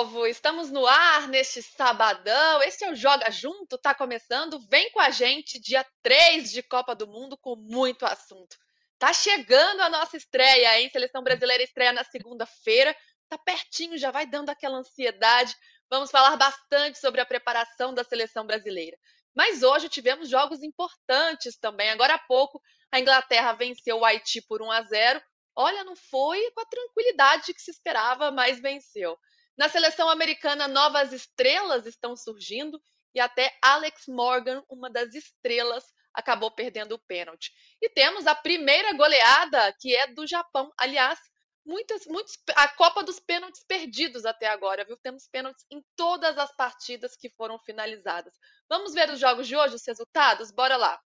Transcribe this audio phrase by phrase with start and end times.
[0.00, 0.26] povo!
[0.26, 2.62] Estamos no ar neste sabadão.
[2.62, 4.58] Esse é o Joga Junto, tá começando.
[4.70, 8.56] Vem com a gente, dia 3 de Copa do Mundo, com muito assunto.
[8.98, 10.88] Tá chegando a nossa estreia, hein?
[10.90, 12.96] Seleção brasileira estreia na segunda-feira.
[13.28, 15.54] Tá pertinho, já vai dando aquela ansiedade.
[15.90, 18.96] Vamos falar bastante sobre a preparação da seleção brasileira.
[19.34, 21.90] Mas hoje tivemos jogos importantes também.
[21.90, 22.58] Agora há pouco,
[22.90, 25.22] a Inglaterra venceu o Haiti por 1 a 0
[25.54, 29.18] Olha, não foi com a tranquilidade que se esperava, mas venceu.
[29.60, 32.82] Na seleção americana, novas estrelas estão surgindo
[33.14, 37.52] e até Alex Morgan, uma das estrelas, acabou perdendo o pênalti.
[37.78, 40.72] E temos a primeira goleada, que é do Japão.
[40.78, 41.18] Aliás,
[41.62, 44.96] muitas, muitos, a Copa dos Pênaltis perdidos até agora, viu?
[44.96, 48.32] Temos pênaltis em todas as partidas que foram finalizadas.
[48.66, 50.50] Vamos ver os jogos de hoje, os resultados?
[50.50, 50.98] Bora lá.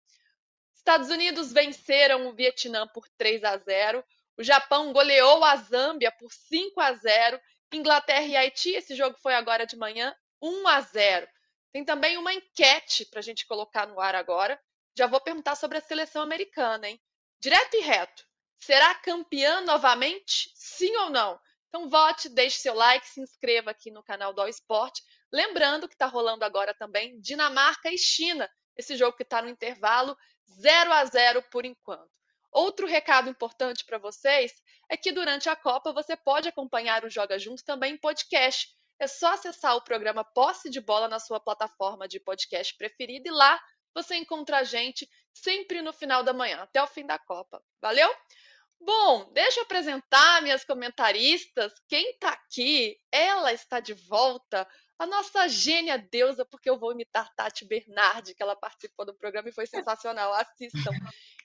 [0.76, 4.04] Estados Unidos venceram o Vietnã por 3 a 0.
[4.38, 7.40] O Japão goleou a Zâmbia por 5 a 0.
[7.74, 11.28] Inglaterra e Haiti, esse jogo foi agora de manhã, 1 a 0.
[11.72, 14.60] Tem também uma enquete para a gente colocar no ar agora.
[14.96, 17.00] Já vou perguntar sobre a seleção americana, hein?
[17.40, 18.24] Direto e reto.
[18.58, 20.52] Será campeã novamente?
[20.54, 21.40] Sim ou não?
[21.68, 25.00] Então vote, deixe seu like, se inscreva aqui no canal do All Sport.
[25.32, 28.48] Lembrando que está rolando agora também Dinamarca e China.
[28.76, 30.16] Esse jogo que está no intervalo
[30.60, 32.08] 0 a 0 por enquanto.
[32.54, 34.52] Outro recado importante para vocês
[34.88, 38.68] é que durante a Copa você pode acompanhar o Joga Junto também em podcast.
[38.96, 43.32] É só acessar o programa Posse de Bola na sua plataforma de podcast preferida e
[43.32, 43.60] lá
[43.92, 47.60] você encontra a gente sempre no final da manhã, até o fim da Copa.
[47.82, 48.08] Valeu?
[48.80, 51.72] Bom, deixa eu apresentar minhas comentaristas.
[51.88, 54.64] Quem está aqui, ela está de volta,
[54.98, 59.48] a nossa gênia deusa, porque eu vou imitar Tati Bernardi, que ela participou do programa
[59.48, 60.32] e foi sensacional.
[60.34, 60.90] Assistam.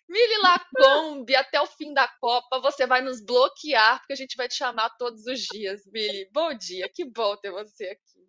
[0.07, 4.47] Mili Lacombe, até o fim da Copa, você vai nos bloquear, porque a gente vai
[4.47, 6.27] te chamar todos os dias, Mili.
[6.33, 8.19] Bom dia, que bom ter você aqui.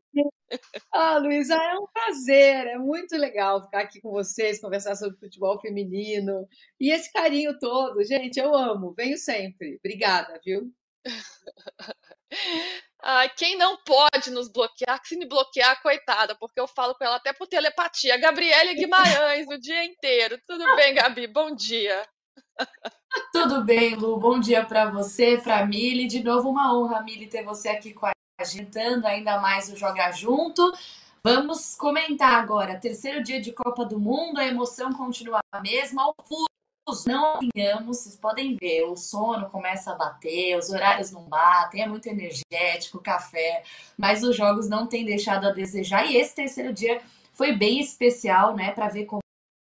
[0.93, 5.61] Ah, Luísa, é um prazer, é muito legal ficar aqui com vocês, conversar sobre futebol
[5.61, 6.47] feminino
[6.81, 9.77] e esse carinho todo, gente, eu amo, venho sempre.
[9.77, 10.73] Obrigada, viu?
[13.03, 17.05] Ah, quem não pode nos bloquear, que se me bloquear, coitada, porque eu falo com
[17.05, 18.19] ela até por telepatia.
[18.19, 20.39] Gabriele Guimarães, o dia inteiro.
[20.47, 21.27] Tudo bem, Gabi?
[21.27, 22.07] Bom dia.
[23.33, 24.19] Tudo bem, Lu.
[24.19, 26.07] Bom dia para você, para Mili.
[26.07, 28.13] De novo, uma honra, Mili, ter você aqui com a
[28.45, 30.71] gente, ainda mais o Jogar Junto.
[31.25, 32.79] Vamos comentar agora.
[32.79, 36.09] Terceiro dia de Copa do Mundo, a emoção continua a mesma.
[36.09, 36.15] O
[37.07, 41.87] não alinhamos, vocês podem ver, o sono começa a bater, os horários não batem, é
[41.87, 43.63] muito energético, café,
[43.97, 46.07] mas os jogos não têm deixado a desejar.
[46.07, 47.01] E esse terceiro dia
[47.33, 49.23] foi bem especial, né, para ver como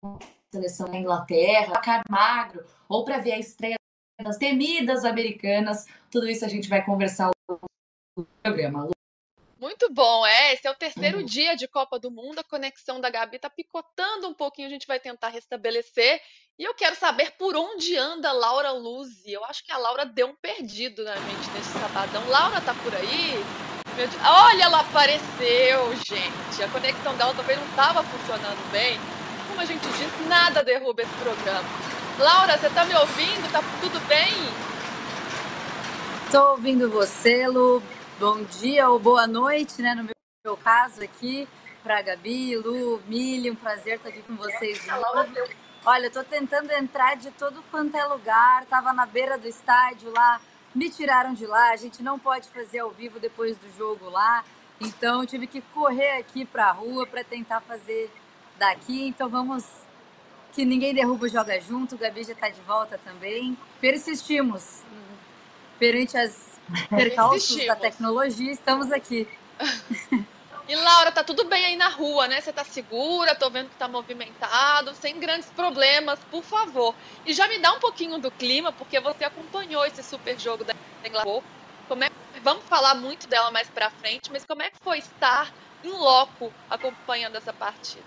[0.04, 0.18] a
[0.54, 3.76] seleção da Inglaterra, a magro, ou para ver a estreia
[4.22, 5.86] das temidas americanas.
[6.10, 8.95] Tudo isso a gente vai conversar no programa.
[9.66, 10.52] Muito bom, é.
[10.52, 11.24] Esse é o terceiro uhum.
[11.24, 12.38] dia de Copa do Mundo.
[12.38, 16.22] A conexão da Gabi tá picotando um pouquinho, a gente vai tentar restabelecer.
[16.56, 19.32] E eu quero saber por onde anda Laura Luzi.
[19.32, 22.28] Eu acho que a Laura deu um perdido na gente nesse sabadão.
[22.28, 23.44] Laura tá por aí?
[24.24, 26.62] Olha, ela apareceu, gente.
[26.62, 28.96] A conexão dela também não estava funcionando bem.
[29.48, 31.68] Como a gente disse, nada derruba esse programa.
[32.20, 33.50] Laura, você tá me ouvindo?
[33.50, 34.32] Tá tudo bem?
[36.30, 37.82] Tô ouvindo você, Lu
[38.18, 39.94] bom dia ou boa noite, né?
[39.94, 40.08] No
[40.44, 41.46] meu caso aqui,
[41.82, 45.28] para Gabi, Lu, Mili, um prazer estar aqui com vocês de novo.
[45.84, 50.10] Olha, eu tô tentando entrar de todo quanto é lugar, tava na beira do estádio
[50.12, 50.40] lá,
[50.74, 54.42] me tiraram de lá, a gente não pode fazer ao vivo depois do jogo lá,
[54.80, 58.10] então tive que correr aqui para a rua para tentar fazer
[58.58, 59.64] daqui, então vamos
[60.52, 63.56] que ninguém derruba joga junto, o Gabi já está de volta também.
[63.78, 64.82] Persistimos
[65.78, 66.55] perante as
[66.88, 69.28] percalços da tecnologia, estamos aqui.
[70.68, 72.40] E Laura, tá tudo bem aí na rua, né?
[72.40, 76.92] Você tá segura, tô vendo que tá movimentado, sem grandes problemas, por favor.
[77.24, 80.74] E já me dá um pouquinho do clima, porque você acompanhou esse super jogo da
[81.04, 81.40] Inglaterra.
[81.86, 82.10] Como é,
[82.42, 85.52] vamos falar muito dela mais pra frente, mas como é que foi estar
[85.84, 88.02] em loco acompanhando essa partida?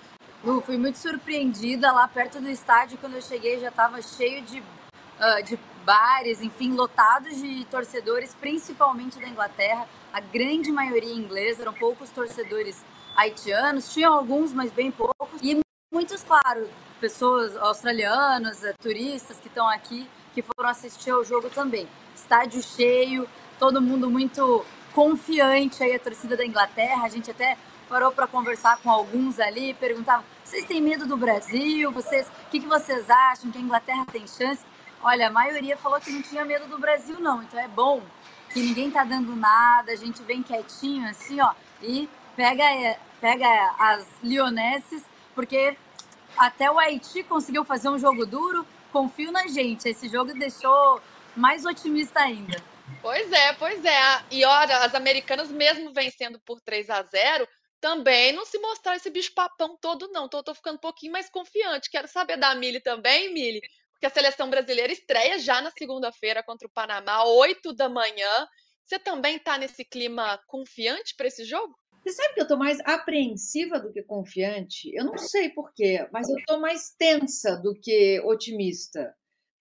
[0.66, 5.44] Fui muito surpreendida lá perto do estádio, quando eu cheguei já estava cheio de, uh,
[5.46, 9.88] de bares, enfim, lotados de torcedores, principalmente da Inglaterra.
[10.12, 12.84] A grande maioria inglesa, eram poucos torcedores
[13.16, 15.42] haitianos, tinham alguns, mas bem poucos.
[15.42, 15.60] E
[15.92, 21.88] muitos, claro, pessoas australianas, eh, turistas que estão aqui, que foram assistir ao jogo também.
[22.16, 23.28] Estádio cheio,
[23.58, 27.06] todo mundo muito confiante aí, a torcida da Inglaterra.
[27.06, 31.92] A gente até parou para conversar com alguns ali, perguntava: vocês têm medo do Brasil?
[31.92, 34.64] Vocês, o que, que vocês acham que a Inglaterra tem chance?
[35.02, 37.42] Olha, a maioria falou que não tinha medo do Brasil, não.
[37.44, 38.02] Então é bom
[38.54, 43.48] que ninguém tá dando nada, a gente vem quietinho assim, ó, e pega, pega
[43.78, 45.04] as lionesses,
[45.36, 45.78] porque
[46.38, 48.66] até o Haiti conseguiu fazer um jogo duro.
[48.92, 49.88] Confio na gente.
[49.88, 51.02] Esse jogo deixou
[51.36, 52.62] mais otimista ainda.
[53.02, 54.24] Pois é, pois é.
[54.32, 57.48] E olha, as americanas, mesmo vencendo por 3 a 0
[57.80, 60.26] também não se mostrar esse bicho papão todo, não.
[60.26, 61.90] Então, eu tô ficando um pouquinho mais confiante.
[61.90, 63.62] Quero saber da Mili também, Mili,
[64.00, 68.48] porque a seleção brasileira estreia já na segunda-feira contra o Panamá, 8 da manhã.
[68.86, 71.76] Você também está nesse clima confiante para esse jogo?
[72.02, 74.90] Você sabe que eu estou mais apreensiva do que confiante?
[74.96, 79.14] Eu não sei porquê, mas eu estou mais tensa do que otimista.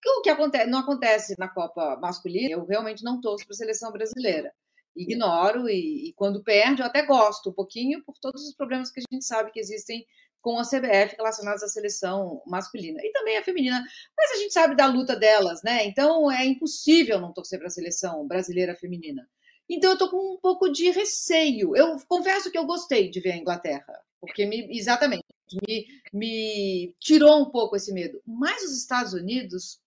[0.06, 3.90] O que acontece, não acontece na Copa masculina, eu realmente não torço para a seleção
[3.90, 4.54] brasileira.
[4.96, 9.00] Ignoro e, e, quando perde eu até gosto um pouquinho por todos os problemas que
[9.00, 10.06] a gente sabe que existem
[10.40, 13.84] com a CBF relacionados à seleção masculina e também a feminina.
[14.16, 15.84] Mas a gente sabe da luta delas, né?
[15.86, 19.28] Então é impossível não torcer para a seleção brasileira feminina.
[19.68, 21.76] Então eu estou com um pouco de receio.
[21.76, 25.24] Eu confesso que eu gostei de ver a Inglaterra, porque me, exatamente
[25.66, 28.20] me, me tirou um pouco esse medo.
[28.26, 29.80] Mas os Estados Unidos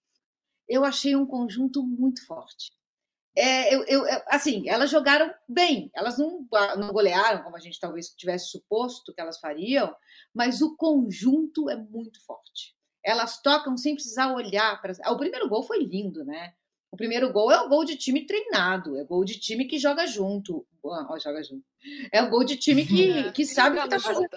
[0.68, 2.72] eu achei um conjunto muito forte.
[3.36, 6.46] É, eu, eu, assim, elas jogaram bem, elas não,
[6.78, 9.96] não golearam como a gente talvez tivesse suposto que elas fariam,
[10.34, 12.76] mas o conjunto é muito forte.
[13.04, 14.94] Elas tocam sem precisar olhar para.
[15.12, 16.54] O primeiro gol foi lindo, né?
[16.92, 19.80] O primeiro gol é o gol de time treinado, é o gol de time que
[19.80, 20.68] joga junto.
[20.84, 21.64] Oh, joga junto.
[22.12, 24.28] É o gol de time que, que sabe o que está fazendo.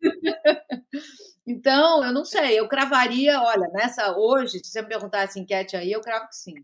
[1.46, 5.76] então, eu não sei, eu cravaria, olha, nessa hoje, se você me perguntar essa enquete
[5.76, 6.54] aí, eu cravo que sim.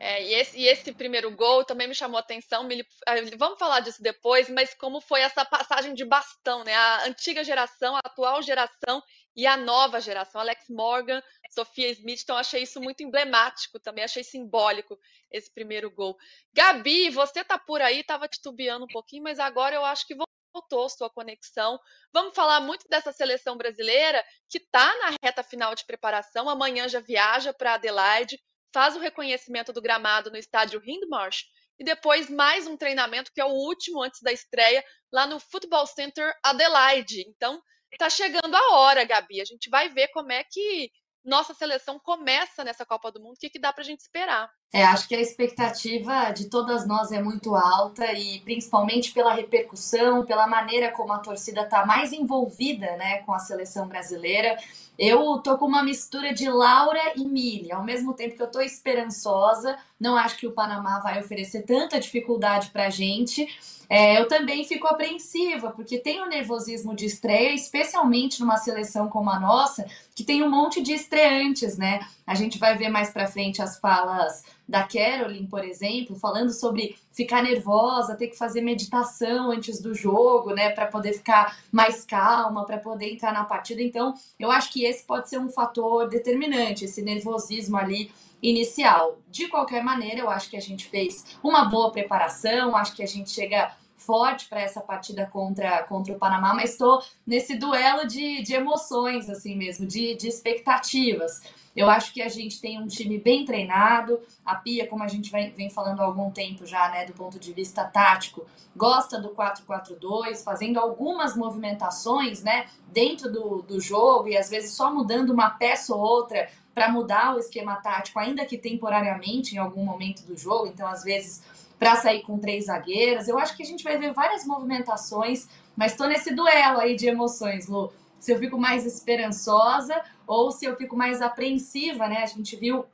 [0.00, 2.64] É, e, esse, e, esse, primeiro gol também me chamou a atenção.
[2.64, 6.74] Me, eh, vamos falar disso depois, mas como foi essa passagem de bastão, né?
[6.74, 9.02] A antiga geração, a atual geração
[9.34, 12.20] e a nova geração, Alex Morgan, Sofia Smith.
[12.22, 14.98] Então, achei isso muito emblemático também, achei simbólico
[15.30, 16.16] esse primeiro gol.
[16.52, 20.16] Gabi, você tá por aí, estava titubeando um pouquinho, mas agora eu acho que
[20.54, 21.78] voltou sua conexão.
[22.12, 26.48] Vamos falar muito dessa seleção brasileira que está na reta final de preparação.
[26.48, 28.38] Amanhã já viaja para Adelaide
[28.72, 31.44] faz o reconhecimento do gramado no estádio Hindmarsh
[31.78, 35.86] e depois mais um treinamento que é o último antes da estreia lá no Football
[35.86, 37.24] Center Adelaide.
[37.28, 37.62] Então,
[37.98, 39.40] tá chegando a hora, Gabi.
[39.40, 40.90] A gente vai ver como é que
[41.28, 44.50] nossa seleção começa nessa Copa do Mundo, o que, que dá para a gente esperar.
[44.72, 50.24] É, acho que a expectativa de todas nós é muito alta e principalmente pela repercussão,
[50.24, 54.56] pela maneira como a torcida está mais envolvida né, com a seleção brasileira.
[54.98, 58.60] Eu tô com uma mistura de Laura e Mili, ao mesmo tempo que eu tô
[58.60, 59.78] esperançosa.
[60.00, 63.46] Não acho que o Panamá vai oferecer tanta dificuldade pra gente.
[63.88, 69.30] É, eu também fico apreensiva, porque tem o nervosismo de estreia, especialmente numa seleção como
[69.30, 72.00] a nossa, que tem um monte de estreantes, né?
[72.26, 76.96] A gente vai ver mais para frente as falas da Carolyn, por exemplo, falando sobre
[77.12, 82.66] ficar nervosa, ter que fazer meditação antes do jogo, né, para poder ficar mais calma,
[82.66, 83.82] para poder entrar na partida.
[83.82, 88.10] Então, eu acho que esse pode ser um fator determinante, esse nervosismo ali
[88.42, 89.18] inicial.
[89.28, 93.06] De qualquer maneira, eu acho que a gente fez uma boa preparação, acho que a
[93.06, 98.42] gente chega forte para essa partida contra, contra o Panamá, mas estou nesse duelo de,
[98.42, 101.42] de emoções, assim mesmo, de, de expectativas.
[101.76, 104.20] Eu acho que a gente tem um time bem treinado.
[104.44, 107.38] A Pia, como a gente vem, vem falando há algum tempo já, né, do ponto
[107.38, 114.36] de vista tático, gosta do 4-4-2, fazendo algumas movimentações, né, dentro do, do jogo e
[114.36, 118.56] às vezes só mudando uma peça ou outra para mudar o esquema tático, ainda que
[118.56, 120.68] temporariamente em algum momento do jogo.
[120.68, 121.42] Então, às vezes,
[121.76, 123.26] para sair com três zagueiras.
[123.26, 127.08] Eu acho que a gente vai ver várias movimentações, mas estou nesse duelo aí de
[127.08, 127.92] emoções, Lu.
[128.20, 132.22] Se eu fico mais esperançosa ou se eu fico mais apreensiva, né?
[132.22, 132.84] A gente viu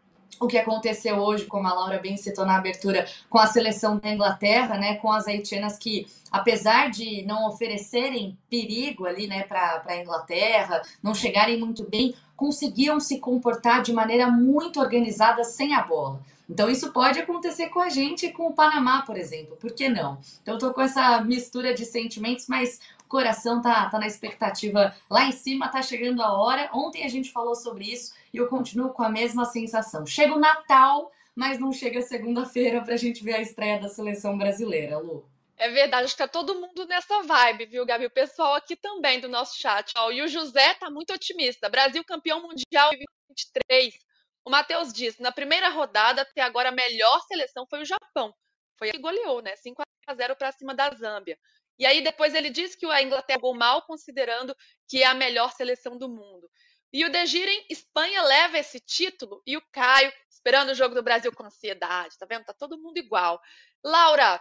[0.40, 4.10] o que aconteceu hoje, como a Laura bem citou na abertura, com a seleção da
[4.10, 9.96] Inglaterra, né, com as haitianas que, apesar de não oferecerem perigo ali, né, para a
[9.96, 16.20] Inglaterra, não chegarem muito bem, conseguiam se comportar de maneira muito organizada sem a bola.
[16.48, 19.56] Então isso pode acontecer com a gente com o Panamá, por exemplo.
[19.56, 20.18] Por que não?
[20.42, 25.32] Então tô com essa mistura de sentimentos, mas coração tá, tá na expectativa lá em
[25.32, 26.70] cima, tá chegando a hora.
[26.72, 30.06] Ontem a gente falou sobre isso e eu continuo com a mesma sensação.
[30.06, 34.98] Chega o Natal, mas não chega segunda-feira pra gente ver a estreia da seleção brasileira,
[34.98, 35.28] Lu.
[35.56, 38.06] É verdade, acho que tá todo mundo nessa vibe, viu, Gabi?
[38.06, 39.92] O pessoal aqui também do nosso chat.
[39.96, 41.68] Ó, e o José tá muito otimista.
[41.68, 43.98] Brasil campeão mundial em 2023.
[44.44, 48.34] O Matheus diz: na primeira rodada, até agora, a melhor seleção foi o Japão.
[48.76, 49.54] Foi a que goleou, né?
[49.56, 51.38] 5 a 0 para cima da Zâmbia.
[51.78, 54.56] E aí depois ele diz que a Inglaterra jogou mal, considerando
[54.88, 56.48] que é a melhor seleção do mundo.
[56.92, 59.42] E o Degiren, Espanha leva esse título.
[59.44, 62.44] E o Caio, esperando o jogo do Brasil com ansiedade, tá vendo?
[62.44, 63.40] Tá todo mundo igual.
[63.82, 64.40] Laura,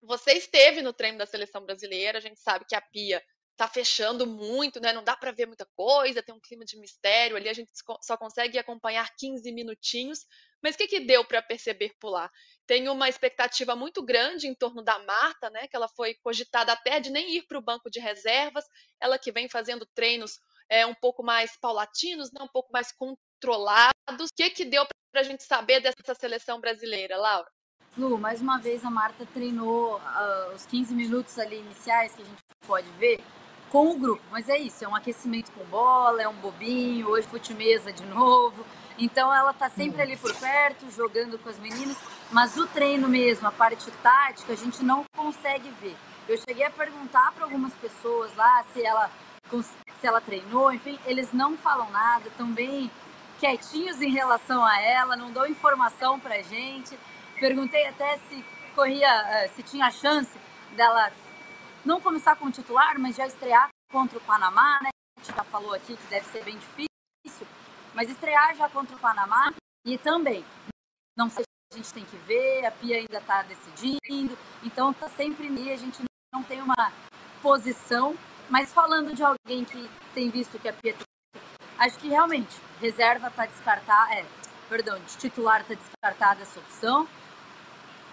[0.00, 3.22] você esteve no treino da seleção brasileira, a gente sabe que a Pia
[3.56, 4.92] tá fechando muito, né?
[4.92, 8.16] Não dá para ver muita coisa, tem um clima de mistério ali, a gente só
[8.16, 10.26] consegue acompanhar 15 minutinhos.
[10.62, 12.30] Mas o que, que deu para perceber por lá?
[12.66, 15.66] Tem uma expectativa muito grande em torno da Marta, né?
[15.66, 18.64] Que ela foi cogitada até de nem ir para o banco de reservas,
[19.00, 22.42] ela que vem fazendo treinos é, um pouco mais paulatinos, né?
[22.42, 23.92] um pouco mais controlados.
[24.30, 27.50] O que, que deu para a gente saber dessa seleção brasileira, Laura?
[27.96, 32.24] Lu, mais uma vez a Marta treinou uh, os 15 minutos ali iniciais que a
[32.24, 33.20] gente pode ver
[33.68, 34.22] com o grupo.
[34.30, 38.04] Mas é isso, é um aquecimento com bola, é um bobinho, hoje fute mesa de
[38.06, 38.64] novo.
[38.98, 41.96] Então ela tá sempre ali por perto, jogando com as meninas,
[42.30, 45.96] mas o treino mesmo, a parte tática, a gente não consegue ver.
[46.28, 49.10] Eu cheguei a perguntar para algumas pessoas lá se ela
[50.00, 52.90] se ela treinou, enfim, eles não falam nada, estão bem
[53.38, 56.98] quietinhos em relação a ela, não dão informação pra gente.
[57.38, 58.44] Perguntei até se
[58.74, 60.30] corria, eh, se tinha chance
[60.76, 61.12] dela
[61.84, 64.90] não começar como titular, mas já estrear contra o Panamá, né?
[65.18, 66.91] A gente já falou aqui que deve ser bem difícil,
[67.94, 69.52] mas estrear já contra o Panamá
[69.84, 70.44] e também,
[71.16, 75.08] não sei se a gente tem que ver, a Pia ainda está decidindo, então tá
[75.08, 76.92] sempre ali, a gente não tem uma
[77.42, 78.16] posição,
[78.48, 80.94] mas falando de alguém que tem visto que a Pia
[81.78, 84.24] acho que realmente reserva está descartada, é,
[84.68, 87.08] perdão, de titular está descartada essa opção.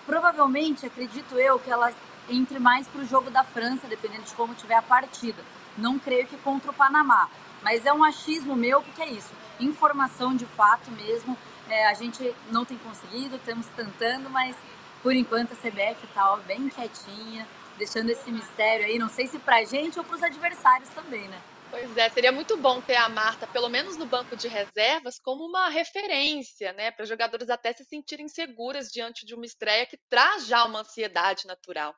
[0.06, 1.94] Provavelmente, acredito eu, que ela
[2.30, 5.44] entre mais para o jogo da França, dependendo de como tiver a partida.
[5.78, 7.30] Não creio que contra o Panamá,
[7.62, 9.32] mas é um achismo meu, porque é isso.
[9.60, 11.38] Informação de fato mesmo,
[11.70, 14.56] é, a gente não tem conseguido, estamos tentando, mas
[15.02, 17.48] por enquanto a CBF está bem quietinha,
[17.78, 21.28] deixando esse mistério aí, não sei se para a gente ou para os adversários também,
[21.28, 21.42] né?
[21.70, 25.46] Pois é, seria muito bom ter a Marta, pelo menos no banco de reservas, como
[25.46, 30.48] uma referência, né, para jogadores até se sentirem seguras diante de uma estreia que traz
[30.48, 31.96] já uma ansiedade natural.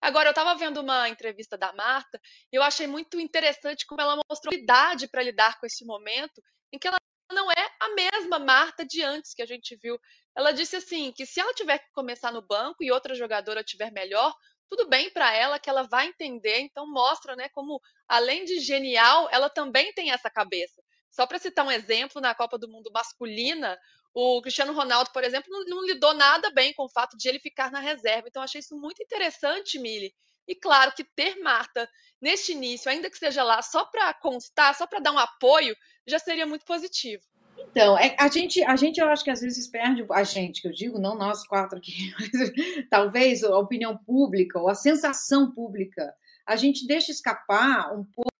[0.00, 2.20] Agora, eu estava vendo uma entrevista da Marta
[2.52, 6.42] e eu achei muito interessante como ela mostrou idade para lidar com esse momento
[6.74, 6.98] em que ela
[7.32, 9.98] não é a mesma Marta de antes que a gente viu.
[10.36, 13.90] Ela disse assim que se ela tiver que começar no banco e outra jogadora tiver
[13.92, 14.34] melhor,
[14.68, 19.28] tudo bem para ela que ela vai entender, então mostra, né, como além de genial,
[19.30, 20.82] ela também tem essa cabeça.
[21.10, 23.78] Só para citar um exemplo, na Copa do Mundo masculina,
[24.12, 27.38] o Cristiano Ronaldo, por exemplo, não, não, lidou nada bem com o fato de ele
[27.38, 28.26] ficar na reserva.
[28.28, 30.12] Então, achei isso muito interessante, Mili.
[30.46, 31.88] E claro que ter Marta
[32.20, 36.18] neste início, ainda que seja lá só para constar, só para dar um apoio, já
[36.18, 37.22] seria muito positivo.
[37.70, 40.68] Então, é, a, gente, a gente, eu acho que às vezes perde, a gente, que
[40.68, 46.14] eu digo, não nós quatro aqui, mas talvez a opinião pública ou a sensação pública,
[46.46, 48.34] a gente deixa escapar um pouco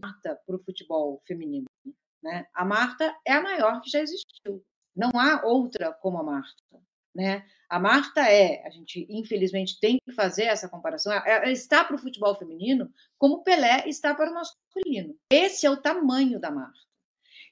[0.00, 1.66] Marta para o futebol feminino.
[2.22, 2.46] Né?
[2.52, 4.64] A Marta é a maior que já existiu.
[4.94, 6.62] Não há outra como a Marta.
[7.14, 7.46] Né?
[7.68, 11.98] A Marta é, a gente infelizmente tem que fazer essa comparação, ela está para o
[11.98, 15.14] futebol feminino como Pelé está para o masculino.
[15.30, 16.88] Esse é o tamanho da Marta.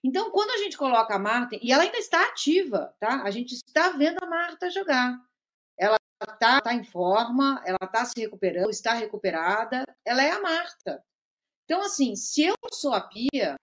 [0.02, 3.22] Então, quando a gente coloca a Marta, e ela ainda está ativa, tá?
[3.24, 5.18] A gente está vendo a Marta jogar.
[5.76, 11.04] Ela está tá em forma, ela está se recuperando, está recuperada, ela é a Marta.
[11.64, 13.56] Então, assim, se eu sou a Pia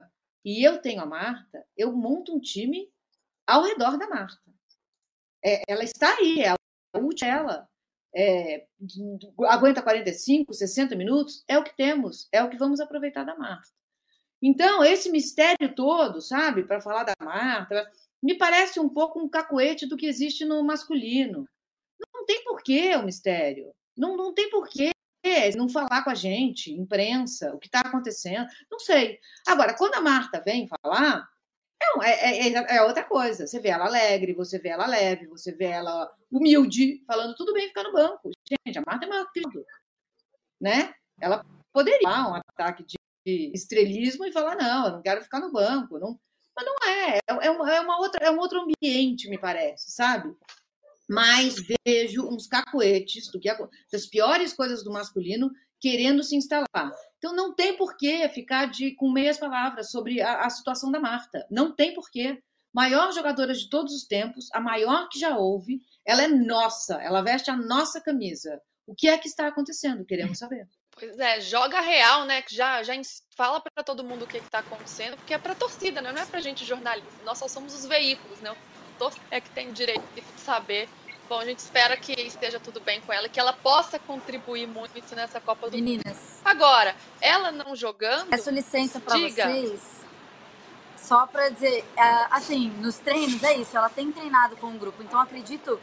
[0.43, 2.91] e eu tenho a Marta, eu monto um time
[3.47, 4.42] ao redor da Marta.
[5.43, 7.69] É, ela está aí, é a última ela.
[8.15, 8.65] É,
[9.47, 13.69] aguenta 45, 60 minutos, é o que temos, é o que vamos aproveitar da Marta.
[14.41, 17.89] Então, esse mistério todo, sabe, para falar da Marta,
[18.21, 21.47] me parece um pouco um cacoete do que existe no masculino.
[22.13, 23.73] Não tem porquê o mistério.
[23.97, 24.91] Não, não tem porquê
[25.55, 28.47] não falar com a gente, imprensa, o que está acontecendo.
[28.69, 29.19] Não sei.
[29.47, 31.27] Agora, quando a Marta vem falar,
[32.01, 33.47] é, é, é, é, outra coisa.
[33.47, 37.67] Você vê ela alegre, você vê ela leve, você vê ela humilde, falando tudo bem
[37.67, 38.31] ficar no banco.
[38.47, 39.65] Gente, a Marta é maior que tudo.
[40.59, 40.93] Né?
[41.19, 45.99] Ela poderia um ataque de estrelismo e falar: não, eu não quero ficar no banco.
[45.99, 46.19] Não...
[46.55, 50.31] Mas não é, é, uma, é, uma outra, é um outro ambiente, me parece, sabe?
[51.09, 53.49] Mas vejo uns cacoetes do que
[53.91, 56.91] das piores coisas do masculino querendo se instalar.
[57.23, 61.47] Então não tem porquê ficar de, com meias palavras sobre a, a situação da Marta.
[61.49, 62.43] Não tem porquê.
[62.73, 67.21] Maior jogadora de todos os tempos, a maior que já houve, ela é nossa, ela
[67.21, 68.59] veste a nossa camisa.
[68.85, 70.03] O que é que está acontecendo?
[70.03, 70.67] Queremos saber.
[70.91, 72.41] Pois é, joga real, né?
[72.41, 72.93] Que já, já
[73.37, 76.11] fala para todo mundo o que está acontecendo, porque é para torcida, né?
[76.11, 77.23] Não é para gente jornalista.
[77.23, 78.51] Nós só somos os veículos, né?
[78.51, 80.89] O torcedor é que tem direito de saber.
[81.29, 84.93] Bom, a gente espera que esteja tudo bem com ela, que ela possa contribuir muito
[85.15, 86.03] nessa Copa do Meninas.
[86.53, 88.29] Agora, ela não jogando.
[88.29, 89.81] Peço licença para vocês.
[90.95, 95.01] só para dizer, é, assim, nos treinos é isso, ela tem treinado com o grupo,
[95.01, 95.79] então acredito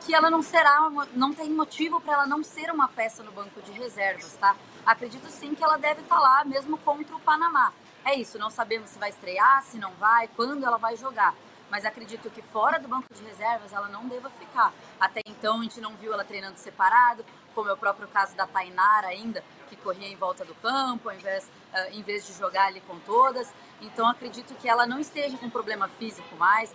[0.00, 3.60] que ela não será, não tem motivo para ela não ser uma peça no banco
[3.60, 4.56] de reservas, tá?
[4.86, 7.70] Acredito sim que ela deve estar tá lá mesmo contra o Panamá.
[8.02, 11.34] É isso, não sabemos se vai estrear, se não vai, quando ela vai jogar.
[11.70, 14.72] Mas acredito que fora do banco de reservas ela não deva ficar.
[14.98, 18.46] Até então a gente não viu ela treinando separado, como é o próprio caso da
[18.46, 22.66] Tainara ainda, que corria em volta do campo, ao invés, uh, em vez de jogar
[22.66, 23.50] ali com todas.
[23.80, 26.74] Então acredito que ela não esteja com problema físico mais.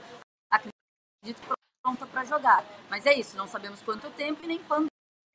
[0.50, 1.42] Acredito
[1.84, 2.66] pronta para jogar.
[2.90, 4.88] Mas é isso, não sabemos quanto tempo e nem quando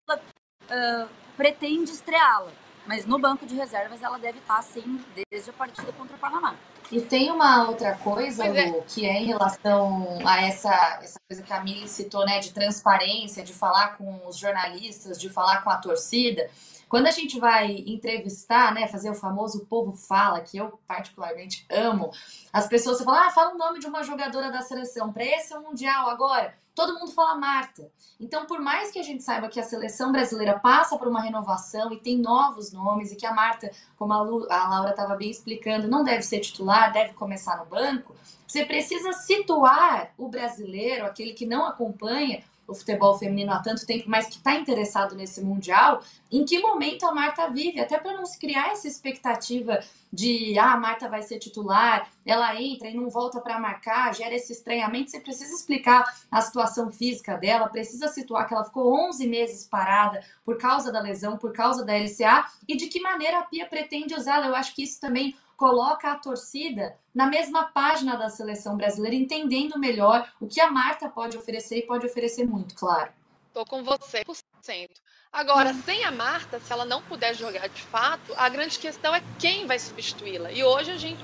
[0.09, 2.51] ela uh, pretende estreá-la.
[2.87, 6.57] Mas no banco de reservas ela deve estar, sim, desde a partida contra o Panamá.
[6.91, 8.67] E tem uma outra coisa, é.
[8.67, 12.53] Lu, que é em relação a essa, essa coisa que a Mili citou, né, de
[12.53, 16.51] transparência, de falar com os jornalistas, de falar com a torcida.
[16.91, 22.11] Quando a gente vai entrevistar, né, fazer o famoso povo fala, que eu particularmente amo,
[22.53, 26.11] as pessoas falam, ah, fala o nome de uma jogadora da seleção para esse mundial
[26.11, 26.53] agora.
[26.75, 27.89] Todo mundo fala Marta.
[28.19, 31.93] Então, por mais que a gente saiba que a seleção brasileira passa por uma renovação
[31.93, 35.31] e tem novos nomes e que a Marta, como a, Lu, a Laura estava bem
[35.31, 38.17] explicando, não deve ser titular, deve começar no banco,
[38.49, 44.05] você precisa situar o brasileiro, aquele que não acompanha, o futebol feminino há tanto tempo,
[44.07, 48.25] mas que está interessado nesse Mundial, em que momento a Marta vive, até para não
[48.25, 49.81] se criar essa expectativa
[50.13, 54.35] de ah, a Marta vai ser titular, ela entra e não volta para marcar, gera
[54.35, 55.11] esse estranhamento.
[55.11, 60.23] Você precisa explicar a situação física dela, precisa situar que ela ficou 11 meses parada
[60.45, 64.15] por causa da lesão, por causa da LCA e de que maneira a Pia pretende
[64.15, 64.47] usá-la.
[64.47, 69.79] Eu acho que isso também coloca a torcida na mesma página da seleção brasileira, entendendo
[69.79, 73.13] melhor o que a Marta pode oferecer e pode oferecer muito, claro.
[73.53, 74.89] Tô com você, 100%.
[75.31, 79.21] Agora, sem a Marta, se ela não puder jogar de fato, a grande questão é
[79.39, 80.51] quem vai substituí-la.
[80.51, 81.23] E hoje a gente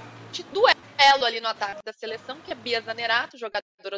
[0.52, 3.96] duelo ali no ataque da seleção, que é Bia Zanerato, jogadora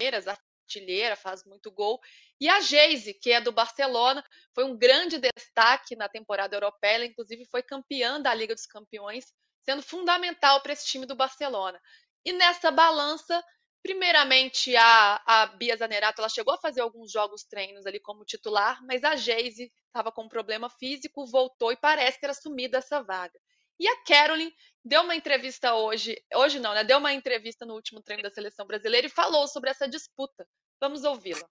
[0.69, 1.99] artilheira, faz muito gol.
[2.41, 4.23] E a Geise, que é do Barcelona,
[4.55, 9.25] foi um grande destaque na temporada europeia, ela, inclusive foi campeã da Liga dos Campeões
[9.69, 11.79] sendo fundamental para esse time do Barcelona.
[12.25, 13.45] E nessa balança,
[13.83, 18.83] primeiramente a, a Bia Zanerato, ela chegou a fazer alguns jogos treinos ali como titular,
[18.87, 23.39] mas a Geise estava com um problema físico, voltou e parece ter assumido essa vaga.
[23.79, 26.83] E a Caroline deu uma entrevista hoje, hoje não, né?
[26.83, 30.47] Deu uma entrevista no último treino da seleção brasileira e falou sobre essa disputa.
[30.81, 31.47] Vamos ouvi-la.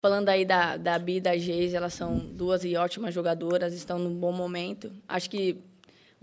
[0.00, 3.98] Falando aí da, da Bia e da Geise, elas são duas e ótimas jogadoras, estão
[3.98, 4.94] num bom momento.
[5.08, 5.73] Acho que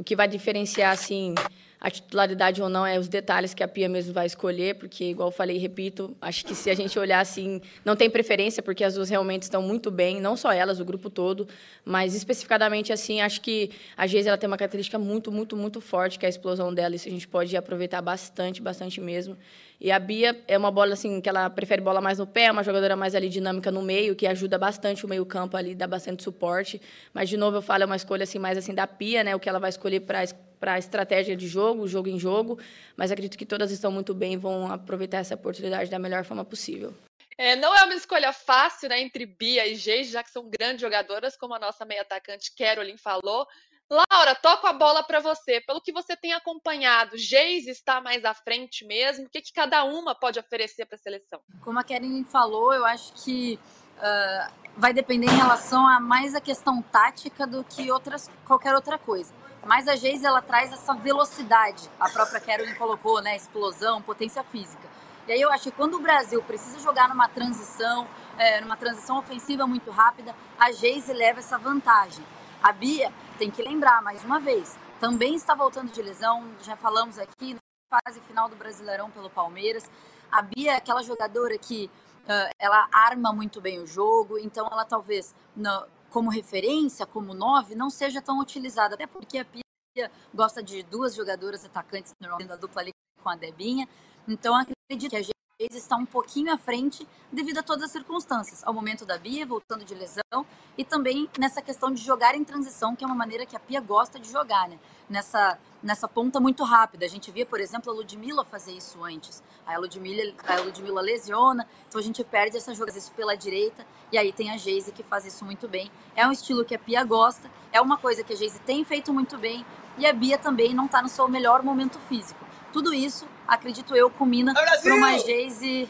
[0.01, 1.35] o que vai diferenciar, assim,
[1.81, 5.29] a titularidade ou não é os detalhes que a Pia mesmo vai escolher, porque, igual
[5.29, 8.93] eu falei repito, acho que se a gente olhar assim, não tem preferência, porque as
[8.93, 11.47] duas realmente estão muito bem, não só elas, o grupo todo,
[11.83, 16.19] mas especificadamente assim, acho que a Geise ela tem uma característica muito, muito, muito forte,
[16.19, 19.35] que é a explosão dela, isso a gente pode aproveitar bastante, bastante mesmo.
[19.79, 22.51] E a Bia é uma bola assim que ela prefere bola mais no pé, é
[22.51, 26.21] uma jogadora mais ali dinâmica no meio, que ajuda bastante o meio-campo ali, dá bastante
[26.21, 26.79] suporte.
[27.11, 29.39] Mas de novo eu falo, é uma escolha assim mais assim da Pia, né, o
[29.39, 30.21] que ela vai escolher para
[30.61, 32.59] para a estratégia de jogo, jogo em jogo,
[32.95, 36.45] mas acredito que todas estão muito bem e vão aproveitar essa oportunidade da melhor forma
[36.45, 36.93] possível.
[37.35, 40.81] É, não é uma escolha fácil né, entre Bia e Geis, já que são grandes
[40.81, 43.47] jogadoras, como a nossa meia atacante Caroline falou.
[43.89, 45.59] Laura, toco a bola para você.
[45.59, 49.25] Pelo que você tem acompanhado, Geis está mais à frente mesmo?
[49.25, 51.41] O que, que cada uma pode oferecer para a seleção?
[51.61, 53.59] Como a Karen falou, eu acho que
[53.97, 58.97] uh, vai depender em relação a mais a questão tática do que outras, qualquer outra
[58.99, 59.40] coisa.
[59.65, 63.35] Mas a Geise ela traz essa velocidade, a própria Carolyn colocou, né?
[63.35, 64.89] Explosão, potência física.
[65.27, 69.19] E aí eu acho que quando o Brasil precisa jogar numa transição, é, numa transição
[69.19, 72.25] ofensiva muito rápida, a Geise leva essa vantagem.
[72.61, 77.17] A Bia tem que lembrar, mais uma vez, também está voltando de lesão, já falamos
[77.17, 79.89] aqui, na fase final do Brasileirão pelo Palmeiras.
[80.31, 81.89] A Bia é aquela jogadora que
[82.25, 87.73] uh, ela arma muito bem o jogo, então ela talvez, no, como referência, como nove,
[87.73, 92.55] não seja tão utilizada, até porque a Pia gosta de duas jogadoras atacantes, normalmente da
[92.57, 92.91] dupla ali
[93.23, 93.87] com a Debinha,
[94.27, 95.21] então acredito que a
[95.69, 99.85] está um pouquinho à frente devido a todas as circunstâncias, ao momento da Bia voltando
[99.85, 100.45] de lesão
[100.77, 103.79] e também nessa questão de jogar em transição, que é uma maneira que a Pia
[103.79, 104.79] gosta de jogar, né?
[105.09, 107.05] Nessa nessa ponta muito rápida.
[107.05, 109.41] A gente via, por exemplo, a Ludmilla fazer isso antes.
[109.65, 114.17] A Ludmilla, a Ludmilla lesiona, então a gente perde essa jogada isso pela direita e
[114.17, 115.91] aí tem a Geise que faz isso muito bem.
[116.15, 119.13] É um estilo que a Pia gosta, é uma coisa que a Geise tem feito
[119.13, 119.65] muito bem
[119.97, 122.45] e a Bia também não está no seu melhor momento físico.
[122.71, 125.89] Tudo isso, acredito eu, culmina para uma Geise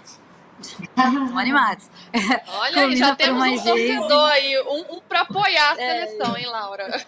[0.62, 1.90] Estão animados.
[2.48, 6.06] Olha aí, já temos um torcedor aí, um, um para apoiar a é.
[6.06, 6.40] seleção, é...
[6.40, 7.06] hein, Laura?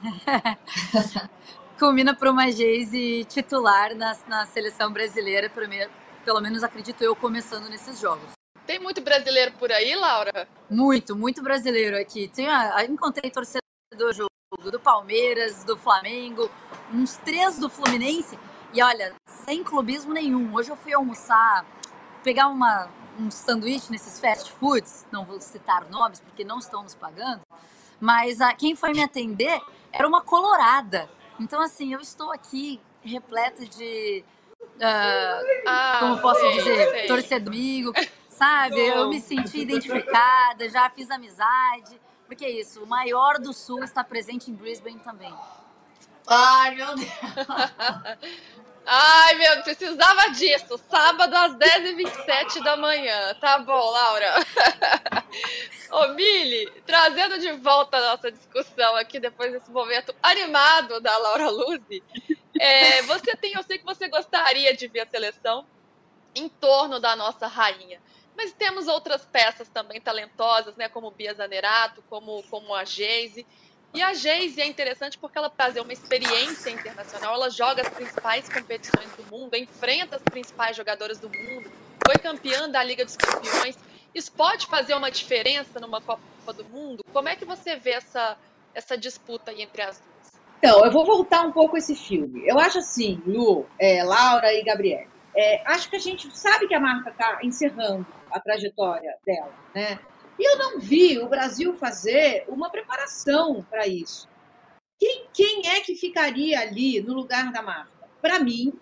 [1.78, 8.00] combina para uma Geise titular na, na seleção brasileira, pelo menos acredito eu, começando nesses
[8.00, 8.30] jogos.
[8.66, 10.48] Tem muito brasileiro por aí, Laura?
[10.68, 12.28] Muito, muito brasileiro aqui.
[12.28, 12.46] Tem,
[12.88, 14.30] encontrei torcedor jogo
[14.70, 16.50] do Palmeiras, do Flamengo,
[16.92, 18.36] uns três do Fluminense.
[18.72, 20.54] E olha, sem clubismo nenhum.
[20.54, 21.64] Hoje eu fui almoçar,
[22.22, 26.94] pegar uma, um sanduíche nesses fast foods, não vou citar nomes porque não estão nos
[26.94, 27.40] pagando,
[28.00, 29.60] mas a, quem foi me atender
[29.92, 31.08] era uma colorada.
[31.38, 34.24] Então, assim, eu estou aqui repleta de.
[34.76, 36.90] Uh, ah, como posso sei, dizer?
[36.90, 37.06] Sei.
[37.06, 37.92] Torcedor amigo,
[38.28, 38.78] sabe?
[38.78, 42.00] Eu me senti identificada, já fiz amizade.
[42.26, 45.32] Porque é isso, o maior do sul está presente em Brisbane também.
[46.26, 47.08] Ai, meu Deus!
[48.88, 50.78] Ai, meu, precisava disso.
[50.88, 53.34] Sábado às 10h27 da manhã.
[53.40, 54.34] Tá bom, Laura.
[55.90, 61.50] Ô, Mili, trazendo de volta a nossa discussão aqui depois desse momento animado da Laura
[61.50, 62.02] Luzi.
[62.60, 65.66] É, você tem, eu sei que você gostaria de ver a seleção
[66.34, 68.00] em torno da nossa rainha.
[68.36, 70.88] Mas temos outras peças também talentosas, né?
[70.88, 73.46] Como Bia Zanerato, como, como a Geise.
[73.94, 78.48] E a Geise é interessante porque ela traz uma experiência internacional, ela joga as principais
[78.48, 81.70] competições do mundo, enfrenta as principais jogadoras do mundo,
[82.06, 83.78] foi campeã da Liga dos Campeões.
[84.14, 87.04] Isso pode fazer uma diferença numa Copa do Mundo?
[87.12, 88.36] Como é que você vê essa,
[88.74, 90.40] essa disputa entre as duas?
[90.58, 92.46] Então, eu vou voltar um pouco esse filme.
[92.46, 95.06] Eu acho assim, Lu, é, Laura e Gabriel.
[95.36, 99.98] É, acho que a gente sabe que a marca está encerrando a trajetória dela, né?
[100.38, 104.28] E eu não vi o Brasil fazer uma preparação para isso.
[104.98, 108.08] Quem, quem é que ficaria ali no lugar da Marta?
[108.20, 108.72] Para mim,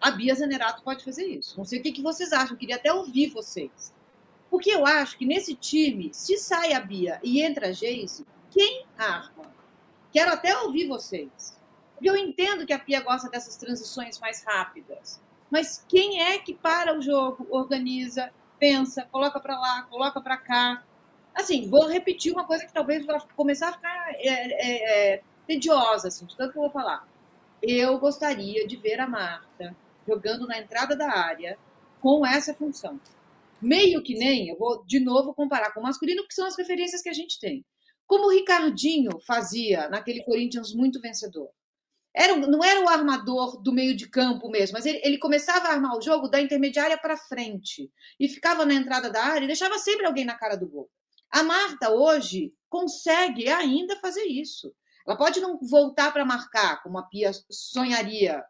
[0.00, 1.56] a Bia Zanerato pode fazer isso.
[1.56, 3.94] Não sei o que, que vocês acham, queria até ouvir vocês.
[4.50, 8.86] Porque eu acho que nesse time, se sai a Bia e entra a Geise, quem
[8.96, 9.54] arma?
[10.12, 11.58] Quero até ouvir vocês.
[11.94, 15.20] Porque eu entendo que a Pia gosta dessas transições mais rápidas.
[15.50, 20.84] Mas quem é que para o jogo, organiza, pensa, coloca para lá, coloca para cá?
[21.36, 26.08] Assim, vou repetir uma coisa que talvez vai começar a ficar é, é, é, tediosa,
[26.08, 27.06] assim, de tanto que eu vou falar.
[27.62, 29.76] Eu gostaria de ver a Marta
[30.08, 31.58] jogando na entrada da área
[32.00, 32.98] com essa função.
[33.60, 37.02] Meio que nem, eu vou de novo comparar com o masculino, que são as referências
[37.02, 37.62] que a gente tem.
[38.06, 41.50] Como o Ricardinho fazia naquele Corinthians muito vencedor.
[42.14, 45.72] Era, não era o armador do meio de campo mesmo, mas ele, ele começava a
[45.72, 49.76] armar o jogo da intermediária para frente e ficava na entrada da área e deixava
[49.78, 50.88] sempre alguém na cara do gol.
[51.30, 54.74] A Marta hoje consegue ainda fazer isso.
[55.06, 58.44] Ela pode não voltar para marcar, como a Pia sonharia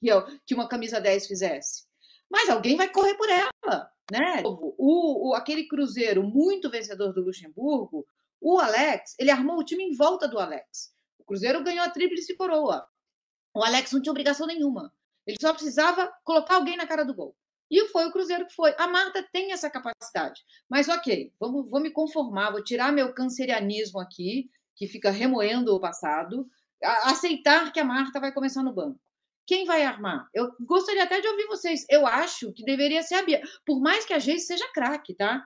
[0.00, 1.84] que, eu, que uma camisa 10 fizesse.
[2.30, 3.90] Mas alguém vai correr por ela.
[4.10, 4.42] Né?
[4.44, 8.04] O, o, aquele Cruzeiro muito vencedor do Luxemburgo,
[8.40, 10.92] o Alex, ele armou o time em volta do Alex.
[11.18, 12.86] O Cruzeiro ganhou a tríplice coroa.
[13.54, 14.92] O Alex não tinha obrigação nenhuma.
[15.26, 17.36] Ele só precisava colocar alguém na cara do gol.
[17.70, 18.74] E foi o Cruzeiro que foi.
[18.78, 20.42] A Marta tem essa capacidade.
[20.68, 26.48] Mas ok, vou me conformar, vou tirar meu cancerianismo aqui, que fica remoendo o passado,
[27.04, 28.98] aceitar que a Marta vai começar no banco.
[29.46, 30.28] Quem vai armar?
[30.34, 31.84] Eu gostaria até de ouvir vocês.
[31.88, 33.42] Eu acho que deveria ser a Bia.
[33.66, 35.44] Por mais que a Geise seja craque, tá?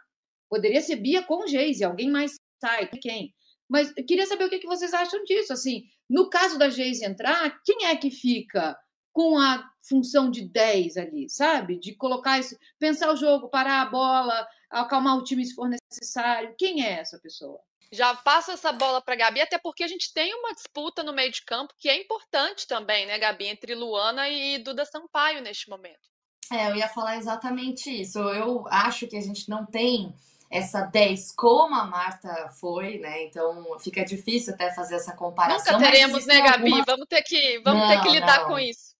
[0.48, 3.34] Poderia ser Bia com Geise, alguém mais sai, quem?
[3.68, 5.52] Mas queria saber o que vocês acham disso.
[5.52, 8.76] Assim, no caso da Geise entrar, quem é que fica
[9.14, 11.78] com a função de 10 ali, sabe?
[11.78, 16.54] De colocar isso, pensar o jogo, parar a bola, acalmar o time se for necessário.
[16.58, 17.60] Quem é essa pessoa?
[17.92, 21.30] Já passo essa bola para Gabi, até porque a gente tem uma disputa no meio
[21.30, 26.12] de campo que é importante também, né, Gabi, entre Luana e Duda Sampaio neste momento.
[26.52, 28.18] É, eu ia falar exatamente isso.
[28.18, 30.12] Eu acho que a gente não tem
[30.50, 33.24] essa 10 como a Marta foi, né?
[33.24, 35.78] Então fica difícil até fazer essa comparação.
[35.78, 36.64] Nunca teremos, né, Gabi?
[36.64, 36.86] Algumas...
[36.86, 38.48] Vamos ter que, vamos não, ter que lidar não.
[38.48, 38.93] com isso.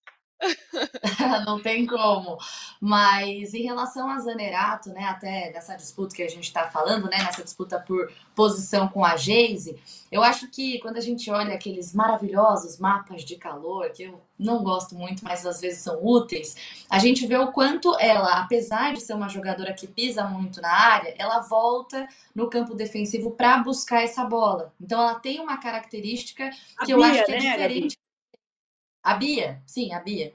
[1.46, 2.38] não tem como.
[2.80, 7.18] Mas em relação a Zanerato, né, até nessa disputa que a gente está falando, né,
[7.18, 9.78] nessa disputa por posição com a Geise,
[10.10, 14.62] eu acho que quando a gente olha aqueles maravilhosos mapas de calor, que eu não
[14.62, 16.56] gosto muito, mas às vezes são úteis,
[16.90, 20.70] a gente vê o quanto ela, apesar de ser uma jogadora que pisa muito na
[20.70, 24.72] área, ela volta no campo defensivo para buscar essa bola.
[24.80, 26.50] Então ela tem uma característica
[26.84, 28.03] que a eu Bia, acho que é né, diferente.
[29.04, 30.32] A Bia, sim, a Bia.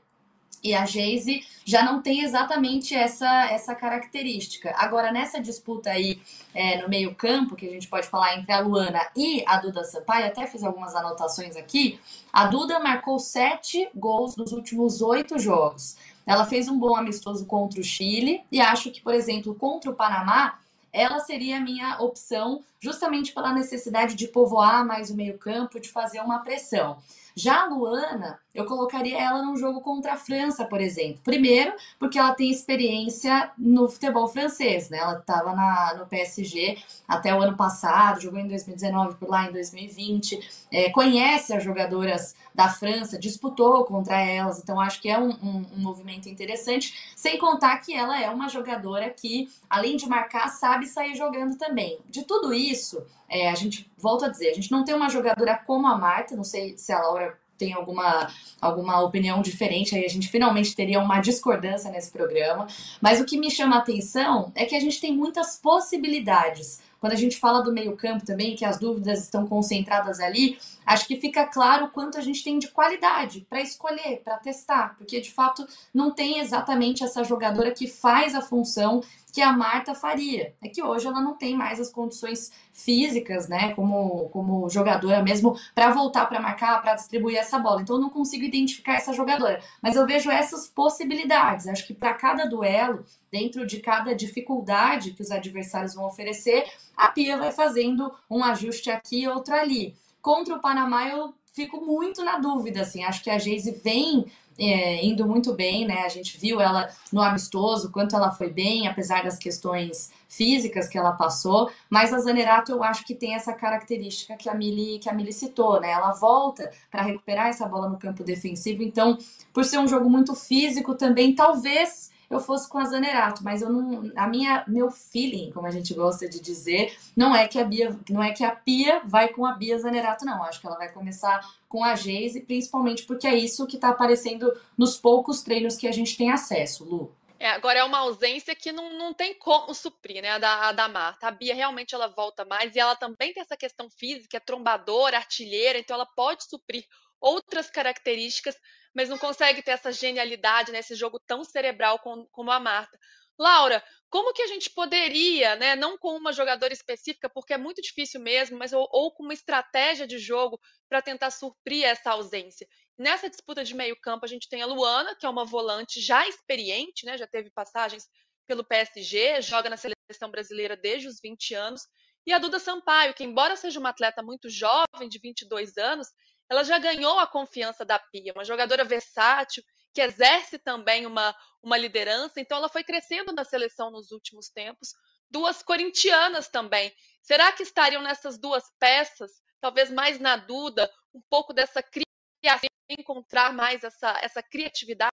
[0.62, 4.74] E a Geise já não tem exatamente essa, essa característica.
[4.78, 6.22] Agora, nessa disputa aí
[6.54, 10.28] é, no meio-campo, que a gente pode falar entre a Luana e a Duda Sampaio,
[10.28, 12.00] até fiz algumas anotações aqui.
[12.32, 15.98] A Duda marcou sete gols nos últimos oito jogos.
[16.28, 19.96] Ela fez um bom amistoso contra o Chile e acho que, por exemplo, contra o
[19.96, 20.60] Panamá,
[20.92, 26.20] ela seria a minha opção, justamente pela necessidade de povoar mais o meio-campo, de fazer
[26.20, 26.98] uma pressão.
[27.36, 31.22] Já a Luana, eu colocaria ela num jogo contra a França, por exemplo.
[31.24, 34.98] Primeiro, porque ela tem experiência no futebol francês, né?
[34.98, 40.67] Ela estava no PSG até o ano passado, jogou em 2019 por lá, em 2020,
[40.72, 45.65] é, conhece as jogadoras da França, disputou contra elas, então acho que é um, um,
[45.76, 47.13] um movimento interessante.
[47.15, 52.00] Sem contar que ela é uma jogadora que, além de marcar, sabe sair jogando também.
[52.10, 55.58] De tudo isso, é, a gente volta a dizer, a gente não tem uma jogadora
[55.65, 58.28] como a Marta, não sei se a Laura tem alguma,
[58.60, 62.65] alguma opinião diferente, aí a gente finalmente teria uma discordância nesse programa.
[63.02, 66.82] Mas o que me chama a atenção é que a gente tem muitas possibilidades.
[67.00, 71.15] Quando a gente fala do meio-campo também, que as dúvidas estão concentradas ali, acho que
[71.15, 75.32] fica claro o quanto a gente tem de qualidade para escolher, para testar, porque de
[75.32, 80.54] fato não tem exatamente essa jogadora que faz a função que a Marta faria.
[80.62, 85.58] É que hoje ela não tem mais as condições físicas, né, como, como jogadora mesmo,
[85.76, 87.82] para voltar para marcar, para distribuir essa bola.
[87.82, 89.62] Então eu não consigo identificar essa jogadora.
[89.82, 91.68] Mas eu vejo essas possibilidades.
[91.68, 96.65] Acho que para cada duelo, dentro de cada dificuldade que os adversários vão oferecer,
[96.96, 99.96] a Pia vai fazendo um ajuste aqui outro ali.
[100.22, 103.04] Contra o Panamá, eu fico muito na dúvida, assim.
[103.04, 104.26] Acho que a Geise vem
[104.60, 106.04] é, indo muito bem, né?
[106.06, 110.98] A gente viu ela no amistoso, quanto ela foi bem, apesar das questões físicas que
[110.98, 111.72] ela passou.
[111.89, 115.32] Mas a Zanerato eu acho que tem essa característica que a Mili, que a Mili
[115.32, 115.91] citou, né?
[115.91, 118.84] Ela volta para recuperar essa bola no campo defensivo.
[118.84, 119.17] Então,
[119.54, 123.70] por ser um jogo muito físico também, talvez eu fosse com a Zanerato, mas eu
[123.70, 127.63] não, a minha, meu feeling, como a gente gosta de dizer, não é que a
[127.63, 130.44] Bia, não é que a Pia vai com a Bia Zanerato, não.
[130.44, 134.54] Acho que ela vai começar com a Geise, principalmente porque é isso que está aparecendo
[134.78, 137.12] nos poucos treinos que a gente tem acesso, Lu.
[137.39, 140.32] É, agora é uma ausência que não, não tem como suprir, né?
[140.32, 141.28] A da, a da Marta.
[141.28, 145.15] A Bia realmente ela volta mais e ela também tem essa questão física, é trombadora,
[145.15, 146.86] artilheira, então ela pode suprir
[147.22, 148.56] outras características,
[148.93, 152.97] mas não consegue ter essa genialidade nesse jogo tão cerebral como a Marta.
[153.39, 157.82] Laura, como que a gente poderia, né, não com uma jogadora específica, porque é muito
[157.82, 162.67] difícil mesmo, mas ou, ou com uma estratégia de jogo para tentar suprir essa ausência?
[162.97, 166.28] Nessa disputa de meio campo, a gente tem a Luana, que é uma volante já
[166.28, 168.10] experiente, né, já teve passagens
[168.45, 171.84] pelo PSG, joga na seleção brasileira desde os 20 anos,
[172.25, 176.10] e a Duda Sampaio, que embora seja uma atleta muito jovem, de 22 anos,
[176.50, 181.78] ela já ganhou a confiança da Pia, uma jogadora versátil, que exerce também uma, uma
[181.78, 184.94] liderança, então ela foi crescendo na seleção nos últimos tempos.
[185.30, 186.92] Duas corintianas também.
[187.22, 189.32] Será que estariam nessas duas peças,
[189.62, 195.12] talvez mais na Duda, um pouco dessa criação, encontrar mais essa, essa criatividade?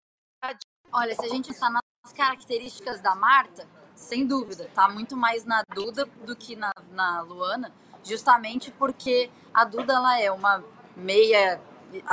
[0.92, 5.62] Olha, se a gente pensar nas características da Marta, sem dúvida, tá muito mais na
[5.75, 10.64] Duda do que na, na Luana, justamente porque a Duda ela é uma
[10.96, 11.61] meia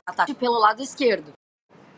[0.05, 1.33] ataque pelo lado esquerdo,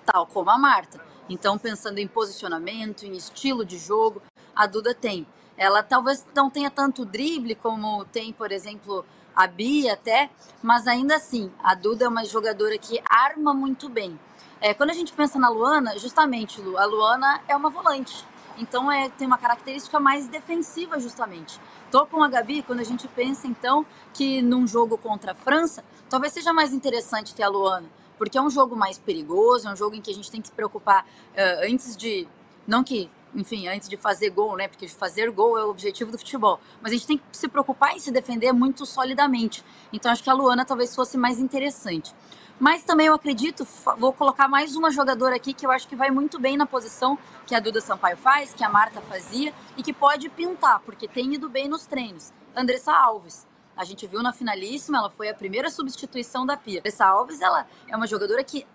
[0.05, 1.01] tal como a Marta.
[1.27, 4.21] Então, pensando em posicionamento, em estilo de jogo,
[4.55, 5.25] a Duda tem.
[5.57, 10.29] Ela talvez não tenha tanto drible como tem, por exemplo, a Bia até,
[10.61, 14.19] mas ainda assim, a Duda é uma jogadora que arma muito bem.
[14.61, 18.25] É, quando a gente pensa na Luana, justamente, Lu, a Luana é uma volante.
[18.57, 21.59] Então é, tem uma característica mais defensiva, justamente.
[21.91, 25.83] Tô com a Gabi quando a gente pensa, então, que num jogo contra a França,
[26.09, 27.87] talvez seja mais interessante ter a Luana,
[28.17, 30.47] porque é um jogo mais perigoso, é um jogo em que a gente tem que
[30.47, 32.27] se preocupar uh, antes de.
[32.67, 34.67] Não que, enfim, antes de fazer gol, né?
[34.67, 36.59] Porque fazer gol é o objetivo do futebol.
[36.81, 39.63] Mas a gente tem que se preocupar em se defender muito solidamente.
[39.93, 42.13] Então acho que a Luana talvez fosse mais interessante.
[42.57, 46.09] Mas também eu acredito, vou colocar mais uma jogadora aqui que eu acho que vai
[46.09, 49.91] muito bem na posição que a Duda Sampaio faz, que a Marta fazia e que
[49.91, 52.31] pode pintar, porque tem ido bem nos treinos.
[52.55, 53.45] Andressa Alves.
[53.75, 56.79] A gente viu na finalíssima, ela foi a primeira substituição da Pia.
[56.79, 58.65] Andressa Alves, ela é uma jogadora que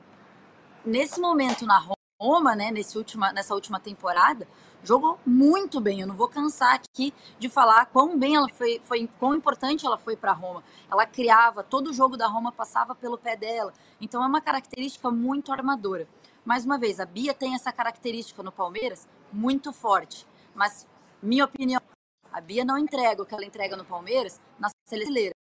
[0.84, 1.82] nesse momento na
[2.20, 4.46] Roma, né, nesse última, nessa última temporada,
[4.82, 6.00] jogou muito bem.
[6.00, 9.96] Eu não vou cansar aqui de falar quão bem ela foi, foi quão importante ela
[9.96, 10.62] foi para Roma.
[10.90, 13.72] Ela criava, todo o jogo da Roma passava pelo pé dela.
[14.00, 16.06] Então é uma característica muito armadora.
[16.44, 20.26] Mais uma vez, a Bia tem essa característica no Palmeiras muito forte.
[20.54, 20.86] Mas,
[21.22, 21.80] minha opinião,
[22.32, 25.34] a Bia não entrega o que ela entrega no Palmeiras na seleção brasileira.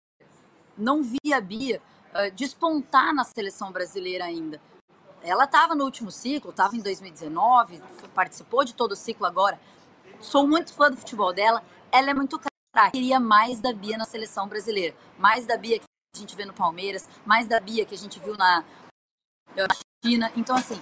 [0.77, 1.81] Não vi a Bia
[2.11, 4.61] uh, despontar na seleção brasileira ainda.
[5.23, 7.83] Ela estava no último ciclo, estava em 2019,
[8.15, 9.59] participou de todo o ciclo agora.
[10.21, 11.63] Sou muito fã do futebol dela.
[11.91, 12.39] Ela é muito.
[12.93, 14.95] Queria mais da Bia na seleção brasileira.
[15.19, 15.85] Mais da Bia que
[16.15, 18.65] a gente vê no Palmeiras, mais da Bia que a gente viu na
[20.05, 20.31] China.
[20.37, 20.81] Então, assim,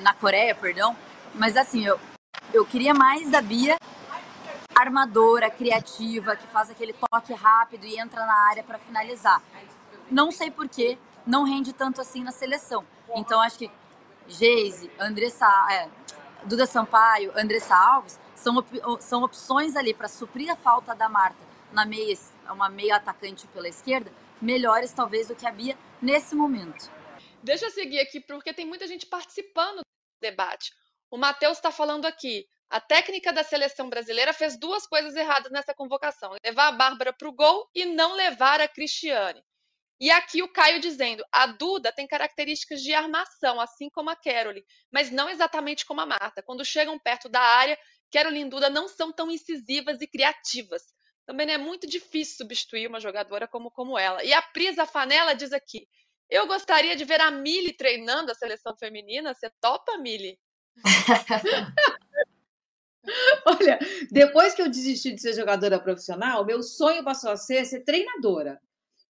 [0.00, 0.96] na Coreia, perdão.
[1.34, 2.00] Mas, assim, eu,
[2.52, 3.76] eu queria mais da Bia
[4.82, 9.42] armadora, criativa, que faz aquele toque rápido e entra na área para finalizar.
[10.10, 12.84] Não sei porquê, não rende tanto assim na seleção.
[13.14, 13.70] Então acho que
[14.28, 15.88] Geise, Andressa, é,
[16.44, 18.68] Duda Sampaio, Andressa Alves são, op
[19.00, 22.16] são opções ali para suprir a falta da Marta na meia,
[22.50, 26.90] uma meia atacante pela esquerda, melhores talvez do que a Bia nesse momento.
[27.42, 29.82] Deixa eu seguir aqui, porque tem muita gente participando do
[30.20, 30.72] debate.
[31.10, 32.46] O Matheus está falando aqui.
[32.72, 37.28] A técnica da seleção brasileira fez duas coisas erradas nessa convocação: levar a Bárbara para
[37.28, 39.44] o gol e não levar a Cristiane.
[40.00, 44.64] E aqui o Caio dizendo: a Duda tem características de armação, assim como a Caroline,
[44.90, 46.42] mas não exatamente como a Marta.
[46.42, 47.78] Quando chegam perto da área,
[48.10, 50.82] Caroline e Duda não são tão incisivas e criativas.
[51.26, 54.24] Também é muito difícil substituir uma jogadora como, como ela.
[54.24, 55.86] E a Prisa Fanella diz aqui:
[56.30, 59.34] eu gostaria de ver a Mili treinando a seleção feminina.
[59.34, 60.38] Você topa, Mili?
[63.46, 63.78] Olha,
[64.10, 68.60] depois que eu desisti de ser jogadora profissional, meu sonho passou a ser ser treinadora.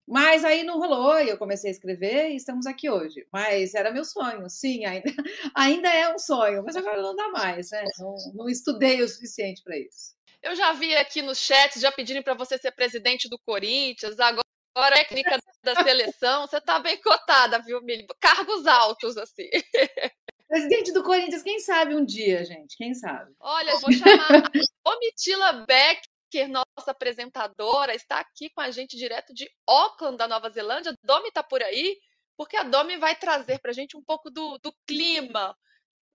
[0.07, 3.27] Mas aí não rolou, e eu comecei a escrever e estamos aqui hoje.
[3.33, 5.05] Mas era meu sonho, sim, ainda,
[5.55, 7.85] ainda é um sonho, mas agora não dá mais, né?
[7.99, 10.15] Não, não estudei o suficiente para isso.
[10.43, 14.43] Eu já vi aqui no chat já pedindo para você ser presidente do Corinthians, agora
[14.75, 18.07] Agora, técnica da seleção, você tá bem cotada, viu, Mili?
[18.19, 19.49] Cargos altos, assim.
[20.53, 22.77] Presidente do Corinthians, quem sabe um dia, gente?
[22.77, 23.35] Quem sabe?
[23.41, 24.51] Olha, vou chamar a
[24.85, 30.95] Omitila Becker, nossa apresentadora, está aqui com a gente direto de Auckland, da Nova Zelândia.
[31.03, 31.97] Domi tá por aí,
[32.37, 35.57] porque a Domi vai trazer pra gente um pouco do, do clima.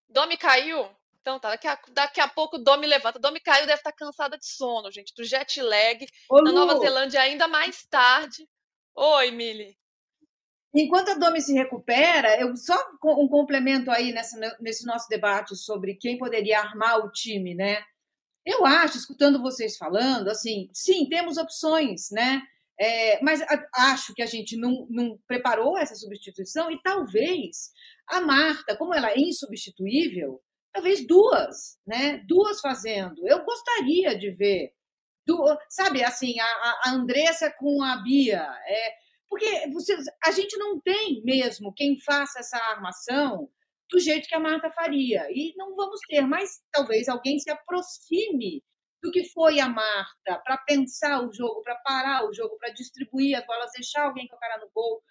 [0.08, 0.88] Domi caiu?
[1.20, 3.18] Então tá, daqui a, daqui a pouco o Domi levanta.
[3.18, 6.06] Domi caiu, deve estar tá cansada de sono, gente, do jet lag.
[6.30, 8.48] Ô, na Nova Zelândia ainda mais tarde.
[8.94, 9.76] Oi, Mili.
[10.80, 15.96] Enquanto a Domi se recupera, eu só um complemento aí nessa, nesse nosso debate sobre
[15.96, 17.82] quem poderia armar o time, né?
[18.46, 22.44] Eu acho, escutando vocês falando, assim, sim, temos opções, né?
[22.80, 23.42] É, mas
[23.74, 27.72] acho que a gente não, não preparou essa substituição e talvez
[28.06, 30.40] a Marta, como ela é insubstituível,
[30.72, 32.24] talvez duas, né?
[32.28, 33.28] Duas fazendo.
[33.28, 34.74] Eu gostaria de ver,
[35.70, 41.22] sabe, assim, a, a Andressa com a Bia, é, porque você, a gente não tem
[41.24, 43.50] mesmo quem faça essa armação
[43.90, 45.28] do jeito que a Marta faria.
[45.32, 48.64] E não vamos ter, mas talvez alguém se aproxime
[49.02, 53.38] do que foi a Marta para pensar o jogo, para parar o jogo, para distribuir
[53.38, 55.02] as bolas, deixar alguém com a cara no gol.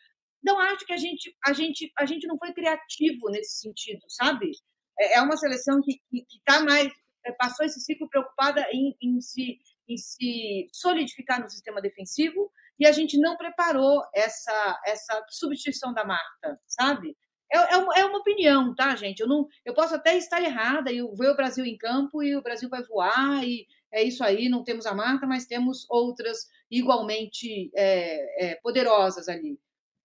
[0.42, 4.50] Não acho que a gente, a gente, a gente não foi criativo nesse sentido, sabe?
[4.98, 6.92] É, é uma seleção que está mais
[7.26, 12.86] é, passou esse ciclo preocupada em, em, se, em se solidificar no sistema defensivo e
[12.86, 17.16] a gente não preparou essa, essa substituição da Marta, sabe?
[17.52, 19.20] É, é, uma, é uma opinião, tá, gente?
[19.20, 22.42] Eu, não, eu posso até estar errada e ver o Brasil em campo e o
[22.42, 27.70] Brasil vai voar e é isso aí, não temos a Marta, mas temos outras igualmente
[27.74, 29.58] é, é, poderosas ali.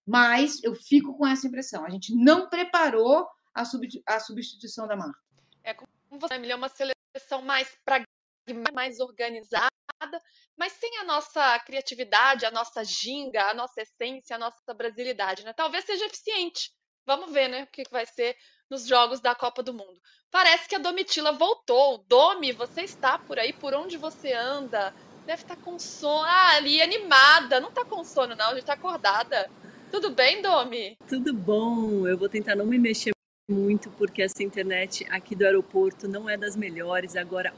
[0.08, 1.86] Mas eu fico com essa impressão.
[1.86, 5.20] A gente não preparou a, sub, a substituição da Marta.
[5.64, 9.71] É como você, Emília, é uma seleção mais pragmática, mais organizada,
[10.58, 15.54] mas sem a nossa criatividade, a nossa ginga, a nossa essência, a nossa brasilidade, né?
[15.54, 16.72] Talvez seja eficiente.
[17.06, 18.36] Vamos ver, né, o que vai ser
[18.70, 20.00] nos jogos da Copa do Mundo.
[20.30, 22.06] Parece que a Domitila voltou.
[22.08, 23.52] Domi, você está por aí?
[23.52, 24.94] Por onde você anda?
[25.26, 26.24] Deve estar com sono.
[26.24, 27.60] Ah, ali, animada.
[27.60, 28.46] Não está com sono, não.
[28.46, 29.50] A gente está acordada.
[29.92, 30.96] Tudo bem, Domi?
[31.08, 32.08] Tudo bom.
[32.08, 33.12] Eu vou tentar não me mexer
[33.50, 37.16] muito porque essa internet aqui do aeroporto não é das melhores.
[37.16, 37.54] Agora,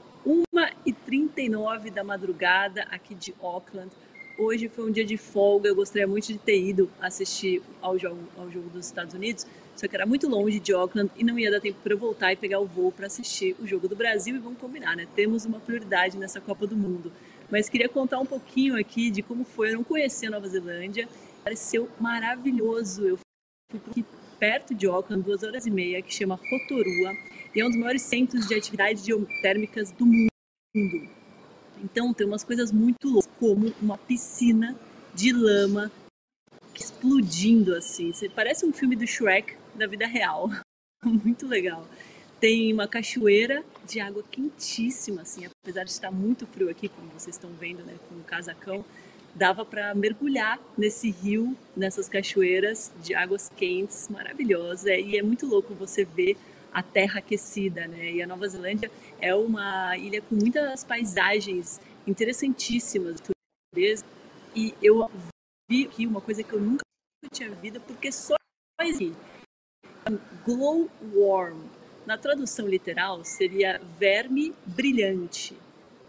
[0.86, 3.91] 1h39 da madrugada aqui de Auckland.
[4.38, 8.19] Hoje foi um dia de folga, eu gostaria muito de ter ido assistir ao jogo,
[8.36, 9.45] ao jogo dos Estados Unidos,
[9.76, 12.34] só que era muito longe de Auckland e não ia dar tempo para eu voltar
[12.34, 14.36] e pegar o voo para assistir o jogo do Brasil.
[14.36, 15.08] E vamos combinar, né?
[15.15, 17.12] Temos uma prioridade nessa Copa do Mundo.
[17.49, 19.69] Mas queria contar um pouquinho aqui de como foi.
[19.69, 21.08] Eu não conhecia a Nova Zelândia,
[21.43, 23.08] pareceu maravilhoso.
[23.08, 23.19] Eu
[23.93, 24.06] fui
[24.39, 27.13] perto de Auckland, duas horas e meia, que chama Rotorua,
[27.56, 30.33] e é um dos maiores centros de atividades geotérmicas do mundo.
[30.76, 34.76] Então tem umas coisas muito loucas, como uma piscina
[35.13, 35.92] de lama
[36.74, 38.12] explodindo assim.
[38.34, 40.50] Parece um filme do Shrek da vida real.
[41.04, 41.88] muito legal.
[42.40, 47.36] Tem uma cachoeira de água quentíssima, assim, apesar de estar muito frio aqui, como vocês
[47.36, 48.84] estão vendo, né, com o casacão
[49.36, 54.94] dava para mergulhar nesse rio, nessas cachoeiras de águas quentes, maravilhosa.
[54.94, 56.38] E é muito louco você ver
[56.74, 58.12] a terra aquecida, né?
[58.12, 63.21] E a Nova Zelândia é uma ilha com muitas paisagens interessantíssimas
[63.76, 65.10] E eu
[65.69, 66.84] vi aqui uma coisa que eu nunca
[67.32, 68.36] tinha visto, porque só
[68.82, 69.17] existe
[70.46, 71.69] glow worm.
[72.06, 75.58] Na tradução literal seria verme brilhante.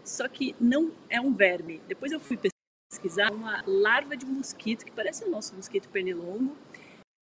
[0.03, 1.81] Só que não é um verme.
[1.87, 2.37] Depois eu fui
[2.91, 6.55] pesquisar uma larva de mosquito, que parece o nosso mosquito pernilongo,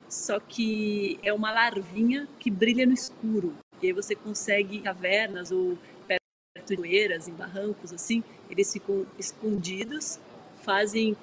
[0.08, 3.54] só que é uma larvinha que brilha no escuro.
[3.82, 5.76] E aí você consegue cavernas ou
[6.06, 6.22] perto
[6.66, 10.18] de poeiras, em barrancos, assim, eles ficam escondidos,
[10.62, 11.16] fazem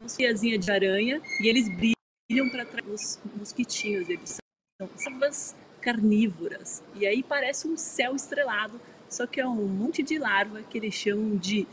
[0.00, 4.08] uma fiazinha de aranha e eles brilham para trás os mosquitinhos.
[4.08, 4.38] Eles
[4.78, 6.82] são larvas carnívoras.
[6.94, 10.94] E aí parece um céu estrelado, só que é um monte de larva que eles
[10.94, 11.66] chamam de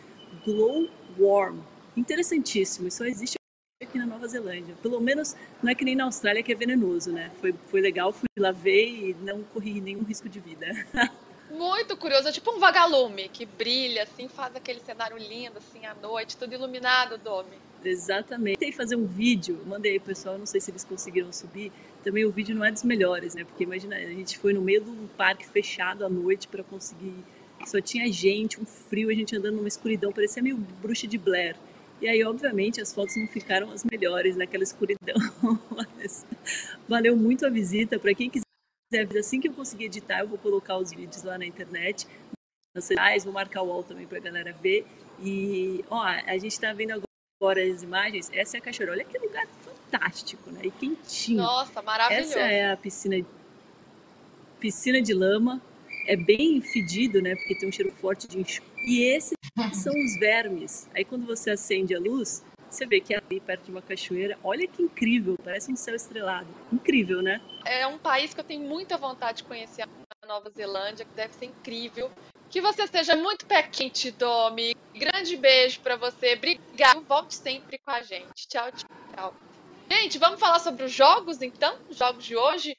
[0.46, 1.60] glowworm.
[1.96, 3.38] Interessantíssimo, isso só existe
[3.80, 4.76] aqui na Nova Zelândia.
[4.82, 7.30] Pelo menos não é que nem na Austrália que é venenoso, né?
[7.40, 10.66] Foi, foi legal, fui lá ver e não corri nenhum risco de vida.
[11.52, 15.94] Muito curioso, é tipo um vagalume que brilha, assim, faz aquele cenário lindo, assim, à
[15.94, 17.56] noite, tudo iluminado, Domi.
[17.86, 18.58] Exatamente.
[18.58, 21.72] Tentei fazer um vídeo, mandei pro pessoal, não sei se eles conseguiram subir.
[22.04, 23.44] Também o vídeo não é dos melhores, né?
[23.44, 27.14] Porque imagina, a gente foi no meio de um parque fechado à noite para conseguir.
[27.66, 31.56] Só tinha gente, um frio, a gente andando numa escuridão, parecia meio bruxa de Blair.
[32.00, 35.16] E aí, obviamente, as fotos não ficaram as melhores naquela escuridão.
[36.88, 37.98] valeu muito a visita.
[37.98, 41.46] Para quem quiser, assim que eu conseguir editar, eu vou colocar os vídeos lá na
[41.46, 42.08] internet,
[42.76, 44.86] nas redes, vou marcar o wall também para a galera ver.
[45.20, 47.02] E, ó, a gente está vendo
[47.42, 48.30] agora as imagens.
[48.32, 48.92] Essa é a cachoeira.
[48.92, 50.62] Olha que lugar fantástico, né?
[50.64, 51.38] E quentinho.
[51.38, 52.30] Nossa, maravilhoso.
[52.32, 53.26] Essa é a piscina,
[54.60, 55.60] piscina de lama.
[56.06, 57.36] É bem fedido, né?
[57.36, 58.77] Porque tem um cheiro forte de enxofre.
[58.88, 59.38] E esses
[59.84, 60.90] são os vermes.
[60.96, 64.40] Aí quando você acende a luz, você vê que é ali perto de uma cachoeira.
[64.42, 66.48] Olha que incrível, parece um céu estrelado.
[66.72, 67.42] Incrível, né?
[67.66, 71.34] É um país que eu tenho muita vontade de conhecer, a Nova Zelândia, que deve
[71.34, 72.10] ser incrível.
[72.50, 74.74] Que você esteja muito pé quente, Domi.
[74.96, 76.34] Grande beijo para você.
[76.34, 77.02] Obrigado.
[77.02, 78.48] Volte sempre com a gente.
[78.48, 79.36] Tchau, tchau.
[79.92, 81.78] Gente, vamos falar sobre os jogos, então?
[81.90, 82.78] Os jogos de hoje?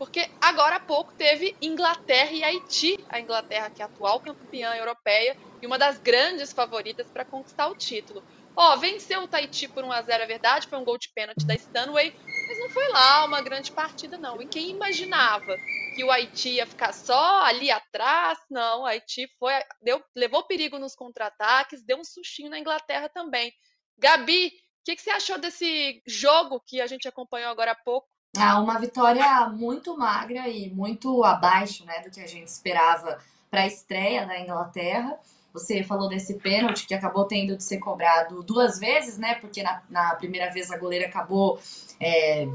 [0.00, 3.04] Porque agora há pouco teve Inglaterra e Haiti.
[3.06, 7.76] A Inglaterra, que é atual campeã europeia e uma das grandes favoritas para conquistar o
[7.76, 8.24] título.
[8.56, 11.44] Ó, venceu o Tahiti por 1 a 0 é verdade, foi um gol de pênalti
[11.44, 12.16] da Stanway,
[12.48, 14.40] mas não foi lá uma grande partida, não.
[14.40, 15.54] E quem imaginava
[15.94, 18.38] que o Haiti ia ficar só ali atrás?
[18.50, 23.52] Não, o Haiti foi, deu, levou perigo nos contra-ataques, deu um sustinho na Inglaterra também.
[23.98, 24.50] Gabi, o
[24.82, 28.08] que, que você achou desse jogo que a gente acompanhou agora há pouco?
[28.36, 33.18] Ah, uma vitória muito magra e muito abaixo né, do que a gente esperava
[33.50, 35.18] para a estreia da Inglaterra.
[35.52, 39.34] Você falou desse pênalti que acabou tendo de ser cobrado duas vezes, né?
[39.34, 41.58] Porque na, na primeira vez a goleira acabou
[41.98, 42.46] é,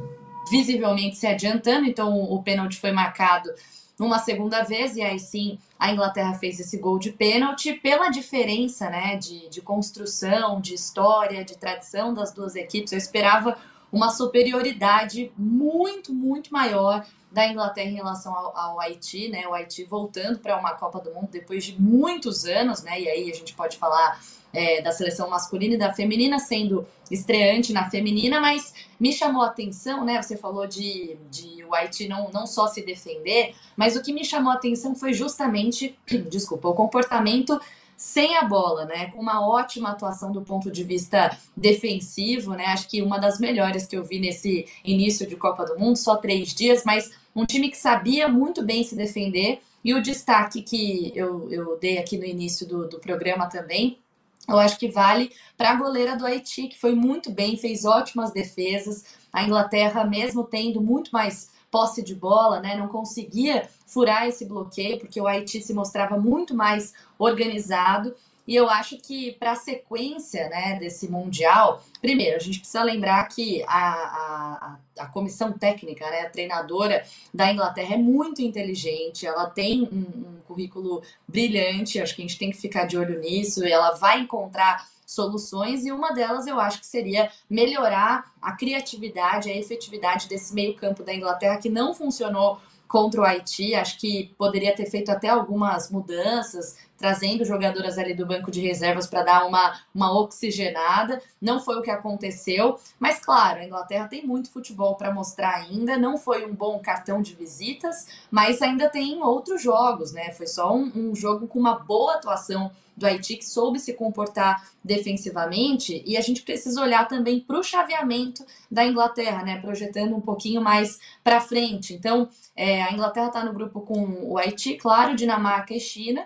[0.49, 3.53] visivelmente se adiantando, então o pênalti foi marcado
[3.99, 8.89] numa segunda vez, e aí sim a Inglaterra fez esse gol de pênalti pela diferença
[8.89, 12.93] né, de, de construção, de história, de tradição das duas equipes.
[12.93, 13.57] Eu esperava
[13.95, 19.47] uma superioridade muito, muito maior da Inglaterra em relação ao, ao Haiti, né?
[19.47, 22.99] O Haiti voltando para uma Copa do Mundo depois de muitos anos, né?
[22.99, 24.19] E aí a gente pode falar
[24.51, 29.47] é, da seleção masculina e da feminina sendo estreante na feminina, mas me chamou a
[29.47, 30.21] atenção, né?
[30.21, 34.25] Você falou de, de o Haiti não, não só se defender, mas o que me
[34.25, 35.97] chamou a atenção foi justamente,
[36.29, 37.57] desculpa, o comportamento
[37.97, 39.07] sem a bola, né?
[39.11, 42.65] Com uma ótima atuação do ponto de vista defensivo, né?
[42.65, 46.15] Acho que uma das melhores que eu vi nesse início de Copa do Mundo, só
[46.17, 49.61] três dias, mas um time que sabia muito bem se defender.
[49.83, 53.99] E o destaque que eu, eu dei aqui no início do, do programa também,
[54.47, 58.31] eu acho que vale para a goleira do Haiti, que foi muito bem, fez ótimas
[58.31, 59.03] defesas.
[59.31, 62.75] A Inglaterra, mesmo tendo muito mais posse de bola, né?
[62.75, 68.15] Não conseguia furar esse bloqueio, porque o Haiti se mostrava muito mais organizado.
[68.47, 73.27] E eu acho que para a sequência né, desse Mundial, primeiro, a gente precisa lembrar
[73.27, 77.03] que a, a, a comissão técnica, né, a treinadora
[77.33, 82.39] da Inglaterra é muito inteligente, ela tem um, um currículo brilhante, acho que a gente
[82.39, 86.79] tem que ficar de olho nisso, ela vai encontrar soluções e uma delas eu acho
[86.79, 93.21] que seria melhorar a criatividade, a efetividade desse meio-campo da Inglaterra que não funcionou contra
[93.21, 93.75] o Haiti.
[93.75, 99.05] Acho que poderia ter feito até algumas mudanças, trazendo jogadoras ali do banco de reservas
[99.05, 101.21] para dar uma, uma oxigenada.
[101.41, 105.97] Não foi o que aconteceu, mas claro, a Inglaterra tem muito futebol para mostrar ainda.
[105.97, 110.31] Não foi um bom cartão de visitas, mas ainda tem outros jogos, né?
[110.31, 114.69] Foi só um, um jogo com uma boa atuação do Haiti que soube se comportar
[114.83, 119.59] defensivamente e a gente precisa olhar também para o chaveamento da Inglaterra, né?
[119.59, 121.93] Projetando um pouquinho mais para frente.
[121.93, 126.25] Então, é, a Inglaterra está no grupo com o Haiti, claro, Dinamarca e China.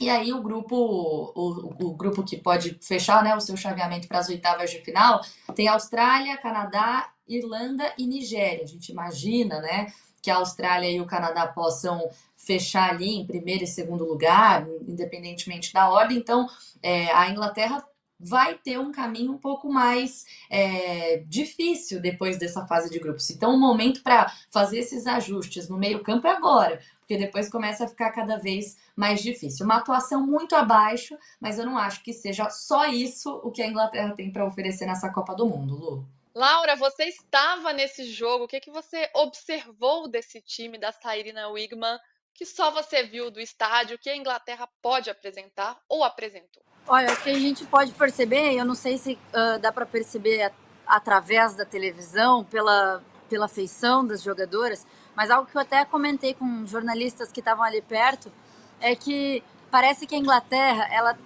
[0.00, 4.18] E aí o grupo, o, o grupo que pode fechar né, o seu chaveamento para
[4.18, 5.20] as oitavas de final
[5.54, 8.64] tem Austrália, Canadá, Irlanda e Nigéria.
[8.64, 9.92] A gente imagina, né,
[10.22, 12.08] que a Austrália e o Canadá possam
[12.44, 16.16] fechar ali em primeiro e segundo lugar, independentemente da ordem.
[16.16, 16.48] Então,
[16.82, 17.84] é, a Inglaterra
[18.18, 23.30] vai ter um caminho um pouco mais é, difícil depois dessa fase de grupos.
[23.30, 27.88] Então, o momento para fazer esses ajustes no meio-campo é agora, porque depois começa a
[27.88, 29.64] ficar cada vez mais difícil.
[29.64, 33.66] Uma atuação muito abaixo, mas eu não acho que seja só isso o que a
[33.66, 36.06] Inglaterra tem para oferecer nessa Copa do Mundo, Lu.
[36.34, 38.44] Laura, você estava nesse jogo.
[38.44, 41.98] O que, é que você observou desse time da Sairina Wigman
[42.34, 46.62] que só você viu do estádio que a Inglaterra pode apresentar ou apresentou?
[46.86, 50.52] Olha, o que a gente pode perceber, eu não sei se uh, dá para perceber
[50.86, 56.66] através da televisão, pela, pela feição das jogadoras, mas algo que eu até comentei com
[56.66, 58.32] jornalistas que estavam ali perto
[58.80, 61.16] é que parece que a Inglaterra ela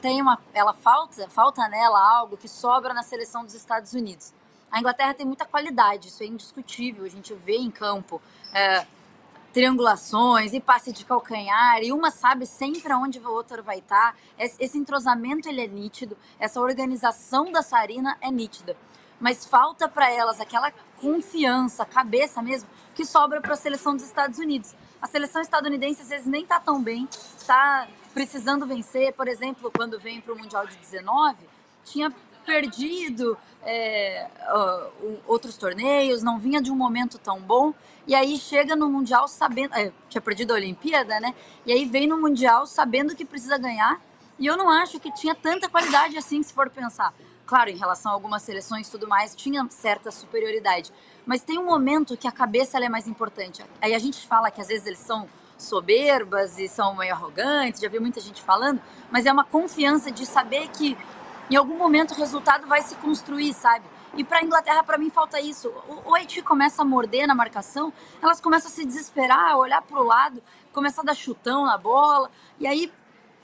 [0.00, 4.32] tem uma, ela falta, falta nela algo que sobra na seleção dos Estados Unidos.
[4.70, 7.04] A Inglaterra tem muita qualidade, isso é indiscutível.
[7.04, 8.20] A gente vê em campo
[8.52, 8.86] é,
[9.56, 14.12] triangulações e passe de calcanhar, e uma sabe sempre aonde o outro vai estar.
[14.12, 14.18] Tá.
[14.38, 18.76] Esse entrosamento ele é nítido, essa organização da Sarina é nítida.
[19.18, 24.38] Mas falta para elas aquela confiança, cabeça mesmo, que sobra para a seleção dos Estados
[24.38, 24.74] Unidos.
[25.00, 29.14] A seleção estadunidense às vezes nem está tão bem, está precisando vencer.
[29.14, 31.34] Por exemplo, quando vem para o Mundial de 19,
[31.82, 32.12] tinha
[32.46, 37.74] perdido é, uh, outros torneios, não vinha de um momento tão bom.
[38.06, 39.74] E aí chega no Mundial sabendo.
[39.74, 41.34] É, tinha perdido a Olimpíada, né?
[41.66, 44.00] E aí vem no Mundial sabendo que precisa ganhar.
[44.38, 47.12] E eu não acho que tinha tanta qualidade assim, se for pensar.
[47.44, 50.92] Claro, em relação a algumas seleções e tudo mais, tinha certa superioridade.
[51.24, 53.64] Mas tem um momento que a cabeça é mais importante.
[53.80, 55.28] Aí a gente fala que às vezes eles são
[55.58, 58.80] soberbas e são meio arrogantes, já vi muita gente falando,
[59.10, 60.96] mas é uma confiança de saber que
[61.50, 63.84] em algum momento o resultado vai se construir, sabe?
[64.16, 65.68] E para a Inglaterra, para mim, falta isso.
[65.88, 67.92] O, o Haiti começa a morder na marcação,
[68.22, 70.42] elas começam a se desesperar, a olhar para o lado,
[70.72, 72.92] começar a dar chutão na bola, e aí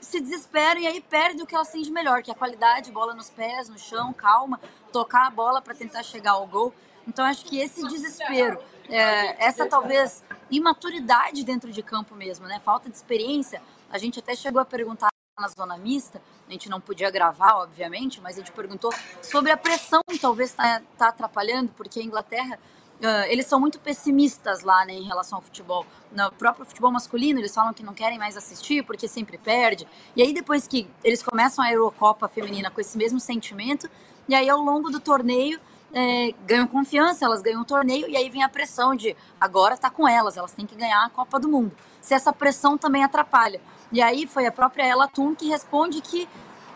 [0.01, 2.91] se desesperam e aí perde o que elas têm de melhor, que é a qualidade,
[2.91, 4.59] bola nos pés, no chão, calma,
[4.91, 6.73] tocar a bola para tentar chegar ao gol.
[7.07, 12.61] Então acho que esse desespero, é, essa talvez imaturidade dentro de campo mesmo, né?
[12.63, 13.61] Falta de experiência.
[13.89, 18.21] A gente até chegou a perguntar na zona mista, a gente não podia gravar, obviamente,
[18.21, 22.59] mas a gente perguntou sobre a pressão, talvez está tá atrapalhando, porque a Inglaterra,
[23.01, 25.87] uh, eles são muito pessimistas lá né, em relação ao futebol.
[26.11, 29.87] No próprio futebol masculino, eles falam que não querem mais assistir porque sempre perde.
[30.15, 33.89] E aí, depois que eles começam a Eurocopa feminina com esse mesmo sentimento,
[34.29, 35.59] e aí ao longo do torneio,
[35.91, 39.89] é, ganham confiança, elas ganham o torneio, e aí vem a pressão de agora está
[39.89, 41.75] com elas, elas têm que ganhar a Copa do Mundo.
[42.01, 43.59] Se essa pressão também atrapalha.
[43.93, 46.27] E aí foi a própria Ella Thun que responde que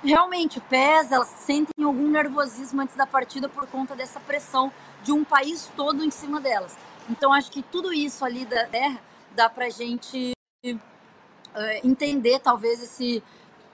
[0.04, 5.24] realmente pesa, elas sentem algum nervosismo antes da partida por conta dessa pressão de um
[5.24, 6.78] país todo em cima delas.
[7.10, 9.02] Então acho que tudo isso ali da terra
[9.36, 10.32] dá pra gente
[10.64, 10.78] uh,
[11.84, 13.24] entender talvez esse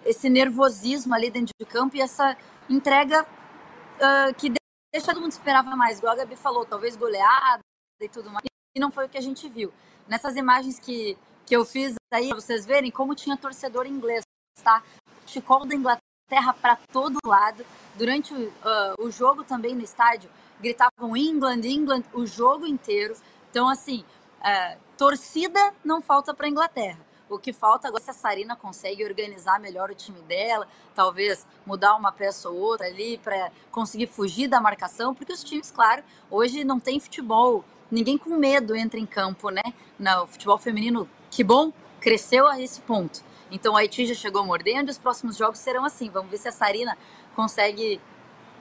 [0.05, 2.37] esse nervosismo ali dentro de campo e essa
[2.69, 4.53] entrega uh, que
[4.93, 7.61] deixa todo mundo esperava mais, igual a Gabi falou, talvez goleada
[8.01, 8.43] e tudo mais.
[8.75, 9.71] E não foi o que a gente viu.
[10.07, 14.23] Nessas imagens que que eu fiz aí, pra vocês verem como tinha torcedor inglês,
[14.63, 14.83] tá?
[15.25, 17.65] Chicol da Inglaterra para todo lado.
[17.95, 18.49] Durante uh,
[18.99, 20.29] o jogo também no estádio,
[20.59, 23.15] gritavam England, England, o jogo inteiro.
[23.49, 24.03] Então, assim,
[24.39, 26.99] uh, torcida não falta para Inglaterra.
[27.29, 31.47] O que falta agora é se a Sarina consegue organizar melhor o time dela, talvez
[31.65, 36.03] mudar uma peça ou outra ali para conseguir fugir da marcação, porque os times, claro,
[36.29, 39.63] hoje não tem futebol, ninguém com medo entra em campo, né?
[39.97, 43.23] No futebol feminino que bom, cresceu a esse ponto.
[43.49, 46.07] Então o Haiti já chegou mordendo os próximos jogos serão assim.
[46.09, 46.95] Vamos ver se a Sarina
[47.35, 47.99] consegue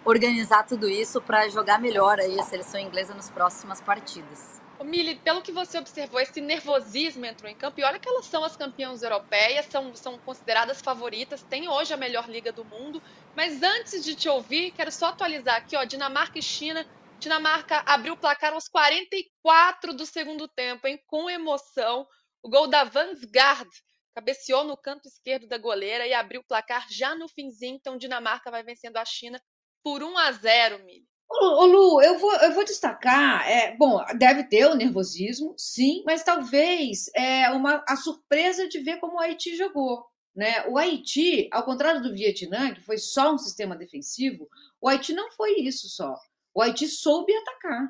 [0.07, 4.61] organizar tudo isso para jogar melhor aí a seleção inglesa nas próximas partidas.
[4.83, 7.79] Mili, pelo que você observou, esse nervosismo entrou em campo.
[7.79, 11.97] E olha que elas são as campeãs europeias, são, são consideradas favoritas, têm hoje a
[11.97, 13.01] melhor liga do mundo.
[13.37, 16.85] Mas antes de te ouvir, quero só atualizar aqui, ó, Dinamarca e China.
[17.21, 21.01] Dinamarca abriu o placar aos 44 do segundo tempo, hein?
[21.07, 22.09] Com emoção.
[22.43, 23.71] O gol da Vansgaard
[24.15, 27.77] cabeceou no canto esquerdo da goleira e abriu o placar já no finzinho.
[27.77, 29.41] Então, Dinamarca vai vencendo a China
[29.83, 31.07] por 1 a 0, Mili.
[31.31, 36.23] Ô, Lu, eu vou, eu vou destacar, é, bom, deve ter o nervosismo, sim, mas
[36.23, 40.05] talvez é uma, a surpresa de ver como o Haiti jogou.
[40.35, 40.67] Né?
[40.69, 44.47] O Haiti, ao contrário do Vietnã, que foi só um sistema defensivo,
[44.81, 46.15] o Haiti não foi isso só.
[46.55, 47.89] O Haiti soube atacar.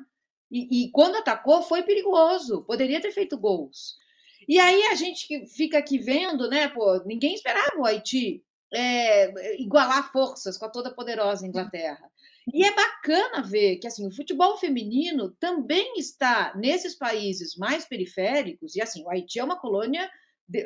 [0.49, 3.97] E, e quando atacou, foi perigoso, poderia ter feito gols.
[4.47, 6.67] E aí a gente fica aqui vendo, né?
[6.67, 12.09] Pô, ninguém esperava o Haiti é, igualar forças com a toda poderosa Inglaterra.
[12.53, 18.75] E é bacana ver que assim o futebol feminino também está nesses países mais periféricos
[18.75, 20.09] e assim o Haiti é uma colônia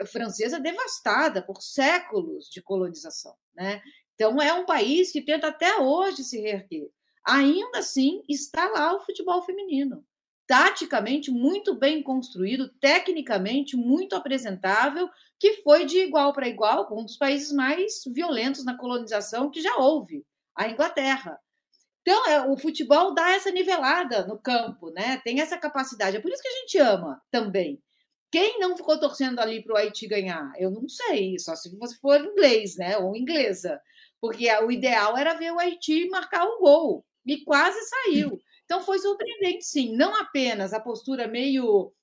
[0.08, 3.82] francesa devastada por séculos de colonização, né?
[4.18, 6.90] Então, é um país que tenta até hoje se reerguer.
[7.24, 10.04] Ainda assim, está lá o futebol feminino.
[10.48, 17.06] Taticamente muito bem construído, tecnicamente muito apresentável, que foi de igual para igual com um
[17.06, 20.26] dos países mais violentos na colonização que já houve,
[20.56, 21.38] a Inglaterra.
[22.02, 25.18] Então, é, o futebol dá essa nivelada no campo, né?
[25.26, 26.16] Tem essa capacidade.
[26.16, 27.84] É por isso que a gente ama também.
[28.32, 30.54] Quem não ficou torcendo ali para o Haiti ganhar?
[30.58, 32.98] Eu não sei, só se você for inglês, né?
[32.98, 33.82] Ou inglesa.
[34.22, 37.06] Porque o ideal era ver o Haiti marcar o gol.
[37.26, 38.40] E quase saiu.
[38.68, 39.96] Então foi surpreendente, sim.
[39.96, 41.94] Não apenas a postura meio.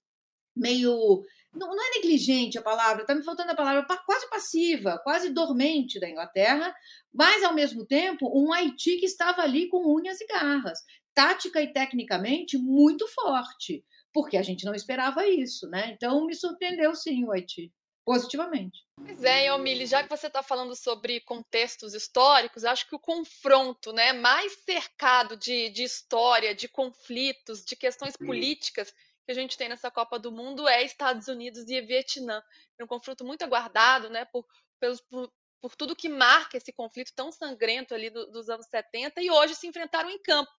[0.56, 5.30] meio não, não, é negligente a palavra, está me faltando a palavra quase passiva, quase
[5.30, 6.74] dormente da Inglaterra,
[7.12, 10.80] mas ao mesmo tempo um Haiti que estava ali com unhas e garras,
[11.14, 15.92] tática e tecnicamente muito forte, porque a gente não esperava isso, né?
[15.92, 17.72] Então me surpreendeu sim o Haiti
[18.04, 18.84] positivamente.
[18.96, 23.92] Pois é, Elmile, já que você está falando sobre contextos históricos, acho que o confronto
[23.92, 28.92] né, mais cercado de, de história, de conflitos, de questões políticas
[29.24, 32.42] que a gente tem nessa Copa do Mundo é Estados Unidos e Vietnã.
[32.78, 34.46] É um conflito muito aguardado, né, por,
[34.78, 39.22] pelos, por, por tudo que marca esse conflito tão sangrento ali do, dos anos 70,
[39.22, 40.50] e hoje se enfrentaram em campo.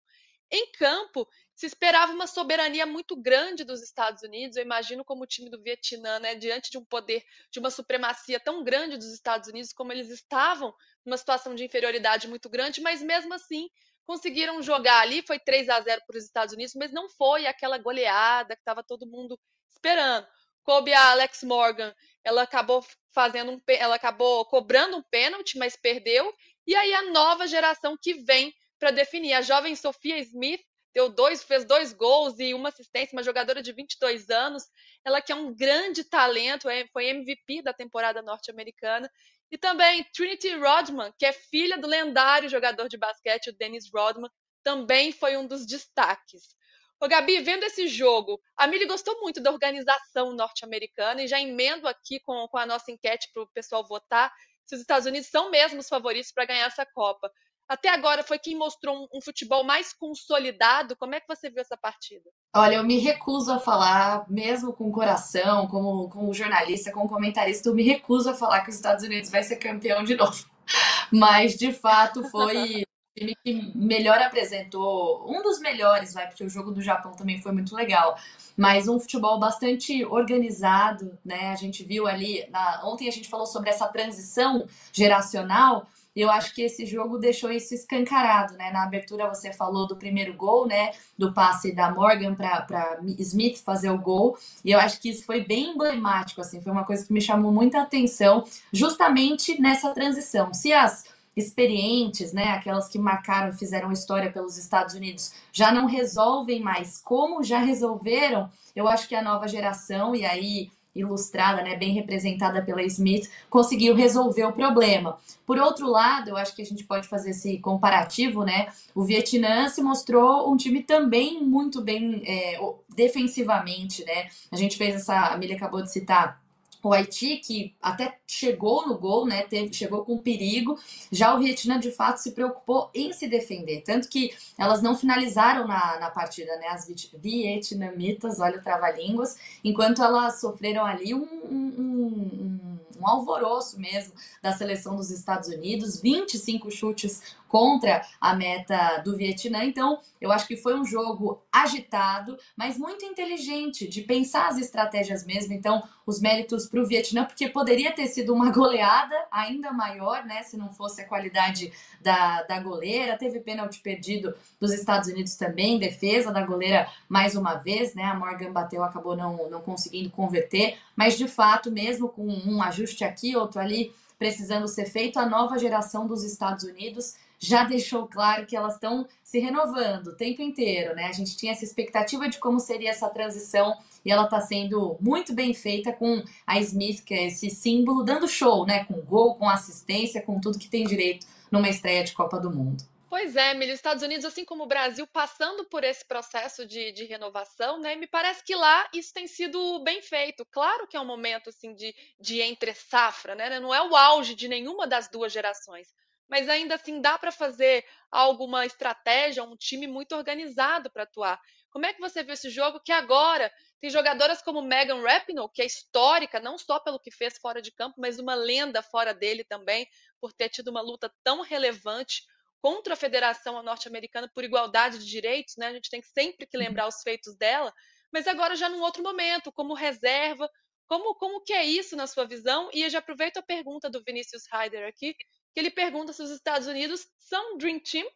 [0.50, 4.56] Em campo, se esperava uma soberania muito grande dos Estados Unidos.
[4.56, 8.38] Eu imagino como o time do Vietnã, né, diante de um poder, de uma supremacia
[8.38, 10.72] tão grande dos Estados Unidos, como eles estavam
[11.04, 13.68] numa situação de inferioridade muito grande, mas mesmo assim
[14.06, 17.76] conseguiram jogar ali, foi 3 a 0 para os Estados Unidos, mas não foi aquela
[17.76, 19.38] goleada que estava todo mundo
[19.70, 20.26] esperando.
[20.62, 21.94] Coube a Alex Morgan,
[22.24, 26.32] ela acabou fazendo um, ela acabou cobrando um pênalti, mas perdeu.
[26.66, 30.60] E aí a nova geração que vem para definir, a jovem Sofia Smith
[30.94, 34.64] deu dois, fez dois gols e uma assistência, uma jogadora de 22 anos,
[35.04, 39.10] ela que é um grande talento, é, foi MVP da temporada norte-americana
[39.50, 44.30] e também Trinity Rodman, que é filha do lendário jogador de basquete, o Dennis Rodman,
[44.64, 46.56] também foi um dos destaques.
[46.98, 51.86] Ô, Gabi, vendo esse jogo, a Mili gostou muito da organização norte-americana e já emendo
[51.86, 54.32] aqui com, com a nossa enquete para o pessoal votar
[54.64, 57.30] se os Estados Unidos são mesmo os favoritos para ganhar essa Copa.
[57.68, 60.96] Até agora foi quem mostrou um, futebol mais consolidado.
[60.96, 62.30] Como é que você viu essa partida?
[62.54, 67.74] Olha, eu me recuso a falar, mesmo com coração, como, como jornalista, como comentarista, eu
[67.74, 70.44] me recuso a falar que os Estados Unidos vai ser campeão de novo.
[71.10, 76.50] Mas, de fato, foi o time que melhor apresentou, um dos melhores, vai, porque o
[76.50, 78.16] jogo do Japão também foi muito legal.
[78.56, 81.50] Mas um futebol bastante organizado, né?
[81.50, 82.82] A gente viu ali, na...
[82.84, 85.86] ontem a gente falou sobre essa transição geracional
[86.16, 88.72] e eu acho que esse jogo deixou isso escancarado, né?
[88.72, 90.92] Na abertura você falou do primeiro gol, né?
[91.18, 94.38] Do passe da Morgan para Smith fazer o gol.
[94.64, 97.52] E eu acho que isso foi bem emblemático, assim, foi uma coisa que me chamou
[97.52, 100.54] muita atenção, justamente nessa transição.
[100.54, 101.04] Se as
[101.36, 107.42] experientes, né, aquelas que marcaram, fizeram história pelos Estados Unidos, já não resolvem mais como
[107.42, 112.82] já resolveram, eu acho que a nova geração, e aí ilustrada, né, bem representada pela
[112.82, 115.18] Smith, conseguiu resolver o problema.
[115.46, 118.68] Por outro lado, eu acho que a gente pode fazer esse comparativo, né?
[118.94, 122.58] O Vietnã se mostrou um time também muito bem é,
[122.94, 124.28] defensivamente, né?
[124.50, 126.40] A gente fez essa, a Amelia acabou de citar
[126.88, 129.42] o Haiti, que até chegou no gol, né?
[129.42, 130.78] Teve, chegou com perigo.
[131.10, 133.82] Já o Vietnã, de fato, se preocupou em se defender.
[133.82, 136.68] Tanto que elas não finalizaram na, na partida, né?
[136.68, 144.14] As vietnamitas, olha o trava-línguas, enquanto elas sofreram ali um, um, um, um alvoroço mesmo
[144.42, 149.64] da seleção dos Estados Unidos, 25 chutes contra a meta do Vietnã.
[149.64, 155.24] Então, eu acho que foi um jogo agitado, mas muito inteligente de pensar as estratégias
[155.24, 155.52] mesmo.
[155.52, 160.42] Então, os méritos para o Vietnã, porque poderia ter sido uma goleada ainda maior, né?
[160.42, 163.18] Se não fosse a qualidade da, da goleira.
[163.18, 168.04] Teve pênalti perdido dos Estados Unidos também, defesa da goleira mais uma vez, né?
[168.04, 173.04] A Morgan bateu, acabou não, não conseguindo converter, mas de fato, mesmo com um ajuste
[173.04, 178.46] aqui, outro ali precisando ser feito, a nova geração dos Estados Unidos já deixou claro
[178.46, 181.06] que elas estão se renovando o tempo inteiro, né?
[181.06, 185.32] A gente tinha essa expectativa de como seria essa transição e ela está sendo muito
[185.32, 188.84] bem feita com a Smith, que é esse símbolo, dando show, né?
[188.84, 192.84] Com gol, com assistência, com tudo que tem direito numa estreia de Copa do Mundo.
[193.08, 197.04] Pois é, Emílio, Estados Unidos, assim como o Brasil, passando por esse processo de, de,
[197.04, 197.94] renovação, né?
[197.94, 200.44] Me parece que lá isso tem sido bem feito.
[200.50, 203.60] Claro que é um momento assim de, de entre safra, né?
[203.60, 205.88] Não é o auge de nenhuma das duas gerações
[206.28, 211.40] mas ainda assim dá para fazer alguma estratégia, um time muito organizado para atuar.
[211.70, 215.62] Como é que você viu esse jogo que agora Tem jogadoras como Megan Rapinoe, que
[215.62, 219.44] é histórica, não só pelo que fez fora de campo, mas uma lenda fora dele
[219.44, 219.86] também,
[220.20, 222.22] por ter tido uma luta tão relevante
[222.60, 225.66] contra a Federação Norte-Americana por igualdade de direitos, né?
[225.68, 227.72] A gente tem sempre que lembrar os feitos dela,
[228.12, 230.50] mas agora já num outro momento, como reserva,
[230.86, 232.70] como, como que é isso na sua visão?
[232.72, 235.14] E eu já aproveito a pergunta do Vinícius Ryder aqui,
[235.56, 238.06] que ele pergunta se os Estados Unidos são Dream Team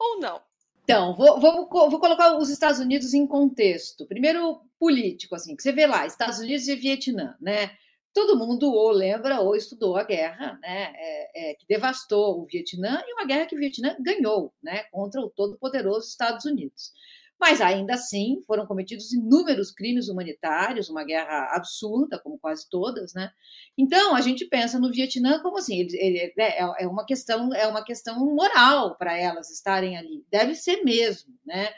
[0.00, 0.40] ou não.
[0.82, 4.06] Então, vou, vou, vou, colocar os Estados Unidos em contexto.
[4.06, 7.76] Primeiro, político, assim, que você vê lá, Estados Unidos e Vietnã, né?
[8.14, 10.94] Todo mundo ou lembra ou estudou a guerra, né?
[10.96, 14.84] É, é, que devastou o Vietnã e uma guerra que o Vietnã ganhou, né?
[14.84, 16.92] Contra o todo-poderoso Estados Unidos.
[17.38, 23.30] Mas ainda assim foram cometidos inúmeros crimes humanitários, uma guerra absurda, como quase todas, né?
[23.76, 27.66] Então a gente pensa no Vietnã como assim, ele, ele, é, é uma questão é
[27.66, 31.70] uma questão moral para elas estarem ali, deve ser mesmo, né?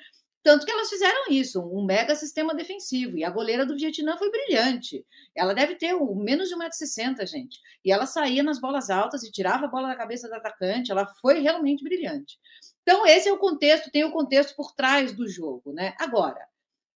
[0.43, 3.18] Tanto que elas fizeram isso, um mega sistema defensivo.
[3.18, 5.05] E a goleira do Vietnã foi brilhante.
[5.34, 7.61] Ela deve ter menos de 1,60m, gente.
[7.84, 10.91] E ela saía nas bolas altas e tirava a bola da cabeça do atacante.
[10.91, 12.39] Ela foi realmente brilhante.
[12.82, 15.72] Então, esse é o contexto, tem o contexto por trás do jogo.
[15.72, 15.95] Né?
[15.99, 16.41] Agora,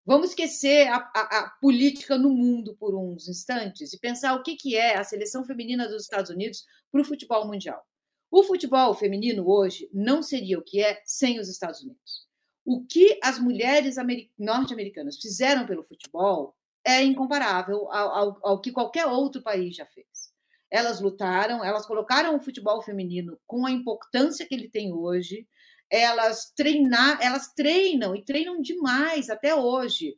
[0.07, 4.57] vamos esquecer a, a, a política no mundo por uns instantes e pensar o que,
[4.57, 7.85] que é a seleção feminina dos Estados Unidos para o futebol mundial.
[8.31, 12.32] O futebol feminino hoje não seria o que é sem os Estados Unidos.
[12.65, 13.97] O que as mulheres
[14.39, 20.33] norte-americanas fizeram pelo futebol é incomparável ao, ao, ao que qualquer outro país já fez.
[20.71, 25.47] Elas lutaram, elas colocaram o futebol feminino com a importância que ele tem hoje,
[25.91, 30.17] elas treinar, elas treinam e treinam demais até hoje.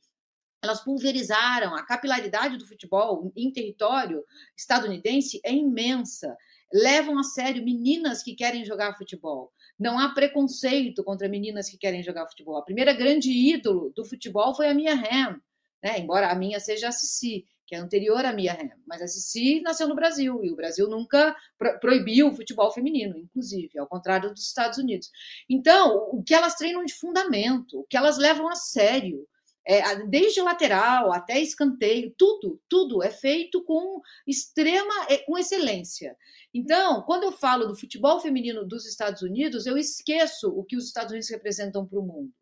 [0.62, 4.24] Elas pulverizaram a capilaridade do futebol em território
[4.56, 6.36] estadunidense é imensa.
[6.72, 9.52] Levam a sério meninas que querem jogar futebol.
[9.78, 12.56] Não há preconceito contra meninas que querem jogar futebol.
[12.56, 15.40] A primeira grande ídolo do futebol foi a Mia Hamm,
[15.82, 15.98] né?
[15.98, 19.60] embora a minha seja a Cici que é anterior à Mia Hamm, mas a Cici
[19.62, 24.30] nasceu no Brasil e o Brasil nunca pro proibiu o futebol feminino, inclusive, ao contrário
[24.30, 25.10] dos Estados Unidos.
[25.48, 29.26] Então, o que elas treinam de fundamento, o que elas levam a sério,
[29.66, 36.16] é, desde lateral até escanteio, tudo, tudo é feito com extrema, é, com excelência.
[36.52, 40.84] Então, quando eu falo do futebol feminino dos Estados Unidos, eu esqueço o que os
[40.86, 42.32] Estados Unidos representam para o mundo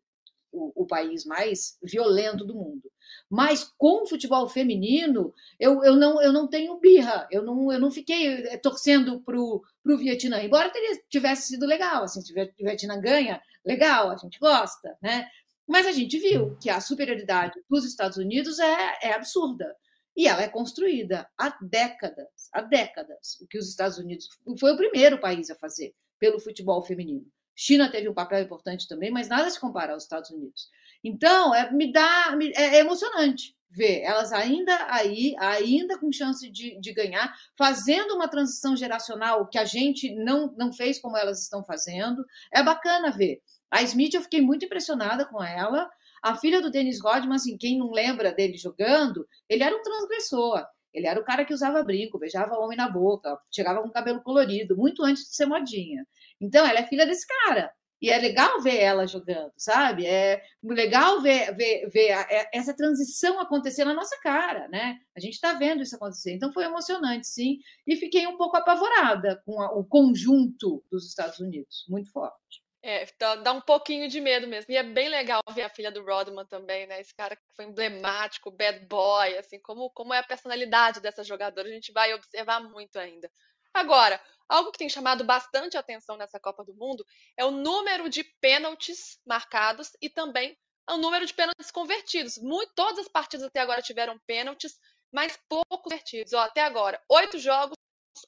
[0.53, 2.91] o, país mais violento do mundo.
[3.29, 7.79] Mas com o futebol feminino, eu, eu, não, eu não tenho birra, eu não, eu
[7.79, 9.63] não fiquei eh, torcendo para o
[9.97, 14.95] Vietnã, embora teria, tivesse sido legal, assim, se o Vietnã ganha, legal, a gente gosta,
[15.01, 15.27] né?
[15.67, 19.75] Mas a gente viu que a superioridade dos Estados Unidos é, é absurda.
[20.15, 23.39] E ela é construída há décadas, há décadas.
[23.41, 24.27] O que os Estados Unidos
[24.59, 27.25] foi o primeiro país a fazer pelo futebol feminino.
[27.55, 30.69] China teve um papel importante também, mas nada se compara aos Estados Unidos.
[31.03, 36.79] Então, é, me dá, é, é, emocionante ver elas ainda aí, ainda com chance de,
[36.79, 41.63] de ganhar, fazendo uma transição geracional que a gente não, não fez como elas estão
[41.63, 42.23] fazendo.
[42.53, 43.41] É bacana ver.
[43.73, 45.89] A Smith, eu fiquei muito impressionada com ela.
[46.21, 50.63] A filha do Dennis Rodman, assim, quem não lembra dele jogando, ele era um transgressor.
[50.93, 54.77] Ele era o cara que usava brinco, beijava homem na boca, chegava com cabelo colorido,
[54.77, 56.05] muito antes de ser modinha.
[56.39, 57.73] Então, ela é filha desse cara.
[57.99, 60.05] E é legal ver ela jogando, sabe?
[60.05, 64.99] É legal ver, ver, ver é, essa transição acontecer na nossa cara, né?
[65.17, 66.35] A gente está vendo isso acontecer.
[66.35, 67.57] Então foi emocionante, sim.
[67.87, 72.62] E fiquei um pouco apavorada com a, o conjunto dos Estados Unidos, muito forte.
[72.85, 73.07] É,
[73.41, 74.69] dá um pouquinho de medo mesmo.
[74.69, 76.99] E é bem legal ver a filha do Rodman também, né?
[76.99, 81.69] Esse cara que foi emblemático, bad boy, assim, como, como é a personalidade dessa jogadora,
[81.69, 83.31] a gente vai observar muito ainda.
[83.73, 87.05] Agora, algo que tem chamado bastante atenção nessa Copa do Mundo
[87.37, 90.57] é o número de pênaltis marcados e também
[90.89, 92.37] o número de pênaltis convertidos.
[92.37, 94.77] Muito, todas as partidas até agora tiveram pênaltis,
[95.09, 96.33] mas poucos convertidos.
[96.33, 97.77] Ó, até agora, oito jogos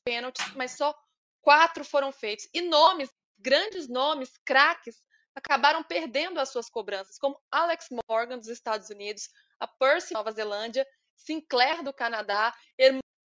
[0.06, 0.98] pênaltis, mas só
[1.42, 2.48] quatro foram feitos.
[2.54, 3.10] E nomes,
[3.46, 5.04] grandes nomes, craques,
[5.36, 9.30] acabaram perdendo as suas cobranças, como Alex Morgan dos Estados Unidos,
[9.60, 10.84] a Percy Nova Zelândia,
[11.16, 12.52] Sinclair do Canadá,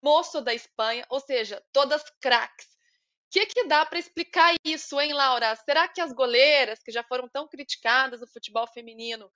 [0.04, 2.66] Moço da Espanha, ou seja, todas craques.
[2.66, 5.56] O que, que dá para explicar isso, hein, Laura?
[5.56, 9.32] Será que as goleiras, que já foram tão criticadas no futebol feminino,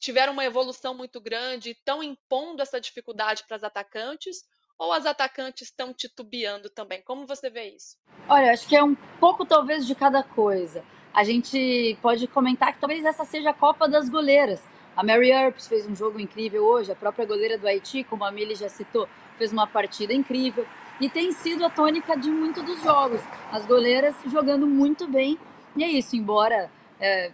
[0.00, 4.42] tiveram uma evolução muito grande e estão impondo essa dificuldade para as atacantes?
[4.80, 7.02] Ou as atacantes estão titubeando também?
[7.02, 7.98] Como você vê isso?
[8.26, 10.82] Olha, acho que é um pouco talvez de cada coisa.
[11.12, 14.62] A gente pode comentar que talvez essa seja a Copa das Goleiras.
[14.96, 18.32] A Mary Earps fez um jogo incrível hoje, a própria goleira do Haiti, como a
[18.32, 19.06] Mili já citou,
[19.36, 20.66] fez uma partida incrível
[20.98, 23.20] e tem sido a tônica de muitos dos jogos.
[23.52, 25.38] As goleiras jogando muito bem
[25.76, 27.32] e é isso, embora é,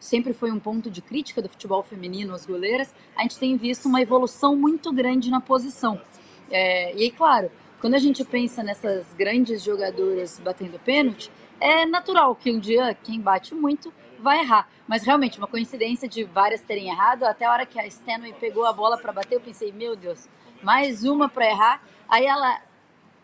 [0.00, 3.86] sempre foi um ponto de crítica do futebol feminino, as goleiras, a gente tem visto
[3.86, 6.00] uma evolução muito grande na posição.
[6.52, 7.50] É, e aí, claro,
[7.80, 13.20] quando a gente pensa nessas grandes jogadoras batendo pênalti, é natural que um dia quem
[13.20, 14.68] bate muito vai errar.
[14.86, 18.66] Mas realmente, uma coincidência de várias terem errado, até a hora que a Stanway pegou
[18.66, 20.28] a bola para bater, eu pensei, meu Deus,
[20.62, 21.82] mais uma para errar.
[22.08, 22.60] Aí ela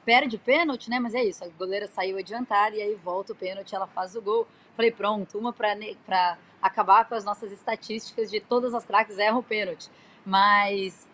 [0.04, 0.98] perde o pênalti, né?
[0.98, 4.22] Mas é isso, a goleira saiu adiantada e aí volta o pênalti, ela faz o
[4.22, 4.48] gol.
[4.74, 9.42] Falei, pronto, uma para acabar com as nossas estatísticas de todas as craques erram o
[9.42, 9.90] pênalti.
[10.24, 11.06] Mas,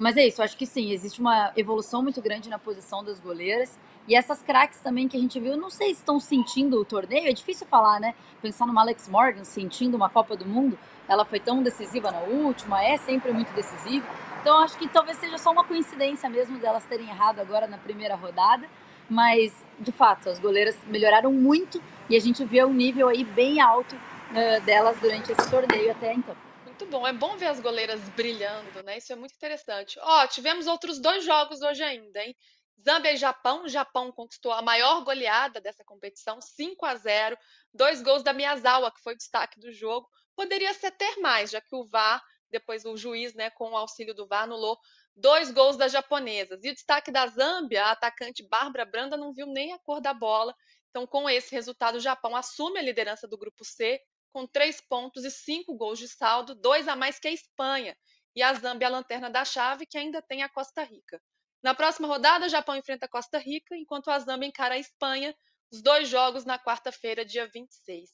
[0.00, 3.78] mas é isso, acho que sim, existe uma evolução muito grande na posição das goleiras.
[4.08, 7.28] E essas craques também que a gente viu, não sei se estão sentindo o torneio,
[7.28, 8.14] é difícil falar, né?
[8.40, 12.82] Pensar numa Alex Morgan sentindo uma Copa do Mundo, ela foi tão decisiva na última,
[12.82, 14.06] é sempre muito decisiva.
[14.40, 18.14] Então acho que talvez seja só uma coincidência mesmo delas terem errado agora na primeira
[18.14, 18.66] rodada,
[19.06, 23.60] mas de fato as goleiras melhoraram muito e a gente vê um nível aí bem
[23.60, 26.34] alto uh, delas durante esse torneio até então.
[26.80, 28.96] Muito bom, é bom ver as goleiras brilhando, né?
[28.96, 29.98] Isso é muito interessante.
[30.00, 32.34] Ó, tivemos outros dois jogos hoje ainda, hein?
[32.82, 33.64] Zâmbia e Japão.
[33.64, 37.36] O Japão conquistou a maior goleada dessa competição, 5 a 0.
[37.70, 40.08] Dois gols da Miyazawa, que foi o destaque do jogo.
[40.34, 44.14] Poderia ser ter mais, já que o VAR, depois o juiz, né, com o auxílio
[44.14, 44.78] do VAR, anulou
[45.14, 46.64] dois gols das japonesas.
[46.64, 50.14] E o destaque da Zâmbia, a atacante Bárbara Branda não viu nem a cor da
[50.14, 50.56] bola.
[50.88, 54.00] Então, com esse resultado, o Japão assume a liderança do grupo C,
[54.32, 57.96] com três pontos e cinco gols de saldo, dois a mais que a Espanha.
[58.34, 61.20] E a Zâmbia, a lanterna da chave, que ainda tem a Costa Rica.
[61.62, 65.34] Na próxima rodada, o Japão enfrenta a Costa Rica, enquanto a Zâmbia encara a Espanha,
[65.70, 68.08] os dois jogos na quarta-feira, dia 26.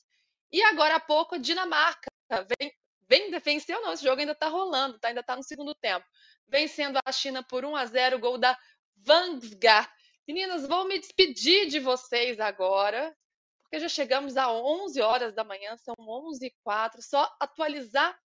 [0.52, 2.08] E agora há pouco, a Dinamarca
[2.58, 2.72] vem,
[3.08, 5.08] vem, venceu, não, esse jogo ainda está rolando, tá?
[5.08, 6.04] ainda está no segundo tempo.
[6.48, 8.58] Vencendo a China por 1 a 0 gol da
[8.96, 9.88] Vangsgaard.
[10.26, 13.16] Meninas, vou me despedir de vocês agora,
[13.66, 18.16] porque já chegamos a 11 horas da manhã, são 11 e 04 Só atualizar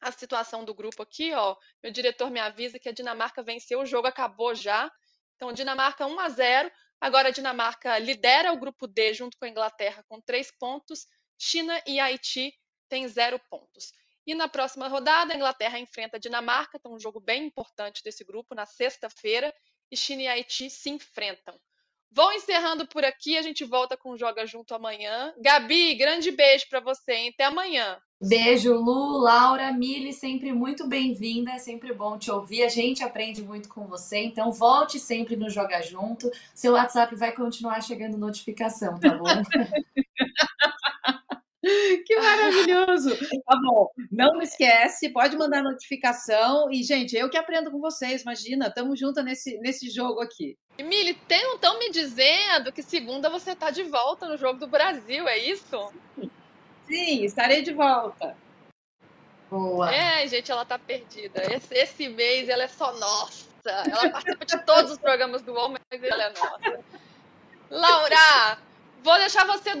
[0.00, 1.56] a situação do grupo aqui, ó.
[1.82, 4.92] Meu diretor me avisa que a Dinamarca venceu, o jogo acabou já.
[5.34, 6.72] Então, Dinamarca 1 a 0.
[7.00, 11.06] Agora a Dinamarca lidera o grupo D junto com a Inglaterra com três pontos.
[11.38, 12.52] China e Haiti
[12.88, 13.92] têm zero pontos.
[14.26, 18.24] E na próxima rodada, a Inglaterra enfrenta a Dinamarca, então um jogo bem importante desse
[18.24, 19.54] grupo, na sexta-feira,
[19.90, 21.58] e China e Haiti se enfrentam.
[22.16, 25.34] Vou encerrando por aqui, a gente volta com Joga Junto amanhã.
[25.38, 27.30] Gabi, grande beijo para você, hein?
[27.34, 27.98] Até amanhã.
[28.18, 33.42] Beijo, Lu, Laura, Mili, sempre muito bem-vinda, é sempre bom te ouvir, a gente aprende
[33.42, 38.98] muito com você, então volte sempre no Joga Junto, seu WhatsApp vai continuar chegando notificação,
[38.98, 39.26] tá bom?
[42.06, 43.16] Que maravilhoso!
[43.44, 46.70] Tá bom, não me esquece, pode mandar notificação.
[46.70, 50.56] E, gente, eu que aprendo com vocês, imagina, estamos juntas nesse, nesse jogo aqui.
[50.78, 55.38] Mili, estão me dizendo que segunda você está de volta no Jogo do Brasil, é
[55.38, 55.90] isso?
[56.86, 58.36] Sim, estarei de volta.
[59.50, 59.92] Boa.
[59.92, 61.42] É, gente, ela tá perdida.
[61.52, 63.46] Esse, esse mês ela é só nossa.
[63.64, 66.84] Ela participa de todos os programas do Homem, mas ela é nossa.
[67.70, 68.58] Laura,
[69.02, 69.74] vou deixar você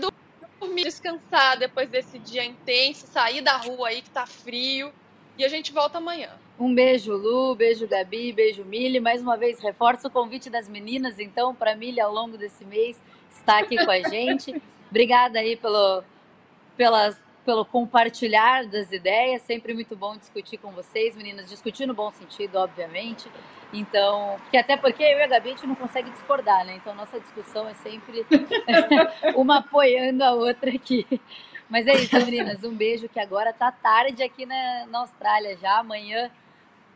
[0.60, 4.92] dormir, descansar depois desse dia intenso, sair da rua aí que tá frio.
[5.38, 6.30] E a gente volta amanhã.
[6.58, 8.98] Um beijo, Lu, beijo, Gabi, beijo, Mili.
[8.98, 13.00] Mais uma vez, reforço o convite das meninas, então, para Mili, ao longo desse mês,
[13.30, 14.60] estar aqui com a gente.
[14.88, 16.02] Obrigada aí pelo,
[16.74, 19.42] pelas, pelo compartilhar das ideias.
[19.42, 21.50] Sempre muito bom discutir com vocês, meninas.
[21.50, 23.28] Discutir no bom sentido, obviamente.
[23.72, 26.74] Então, porque até porque eu e a Gabi a gente não consegue discordar, né?
[26.76, 28.24] Então, nossa discussão é sempre
[29.34, 31.06] uma apoiando a outra aqui.
[31.68, 32.62] Mas é isso, meninas.
[32.62, 35.78] Um beijo que agora tá tarde aqui na, na Austrália já.
[35.78, 36.30] Amanhã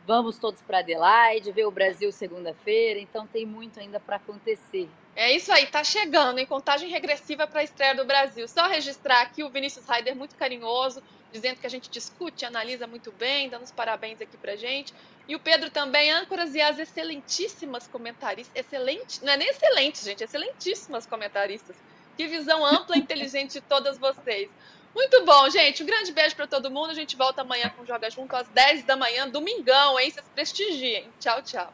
[0.07, 3.01] vamos todos para Adelaide, ver o Brasil segunda-feira.
[3.01, 4.89] Então, tem muito ainda para acontecer.
[5.16, 8.47] É isso aí, tá chegando em contagem regressiva para a estreia do Brasil.
[8.47, 11.03] Só registrar aqui o Vinícius Raider muito carinhoso,
[11.33, 14.95] dizendo que a gente discute, analisa muito bem, dando os parabéns aqui pra gente.
[15.31, 18.53] E o Pedro também, âncoras e as excelentíssimas comentaristas.
[18.53, 21.76] Excelente, não é nem excelente, gente, excelentíssimas comentaristas.
[22.16, 24.51] Que visão ampla e inteligente de todas vocês.
[24.93, 25.85] Muito bom, gente.
[25.85, 26.91] Um grande beijo para todo mundo.
[26.91, 30.11] A gente volta amanhã com Joga Junto às 10 da manhã, domingão, hein?
[30.11, 31.09] Vocês prestigiem.
[31.20, 31.72] Tchau, tchau.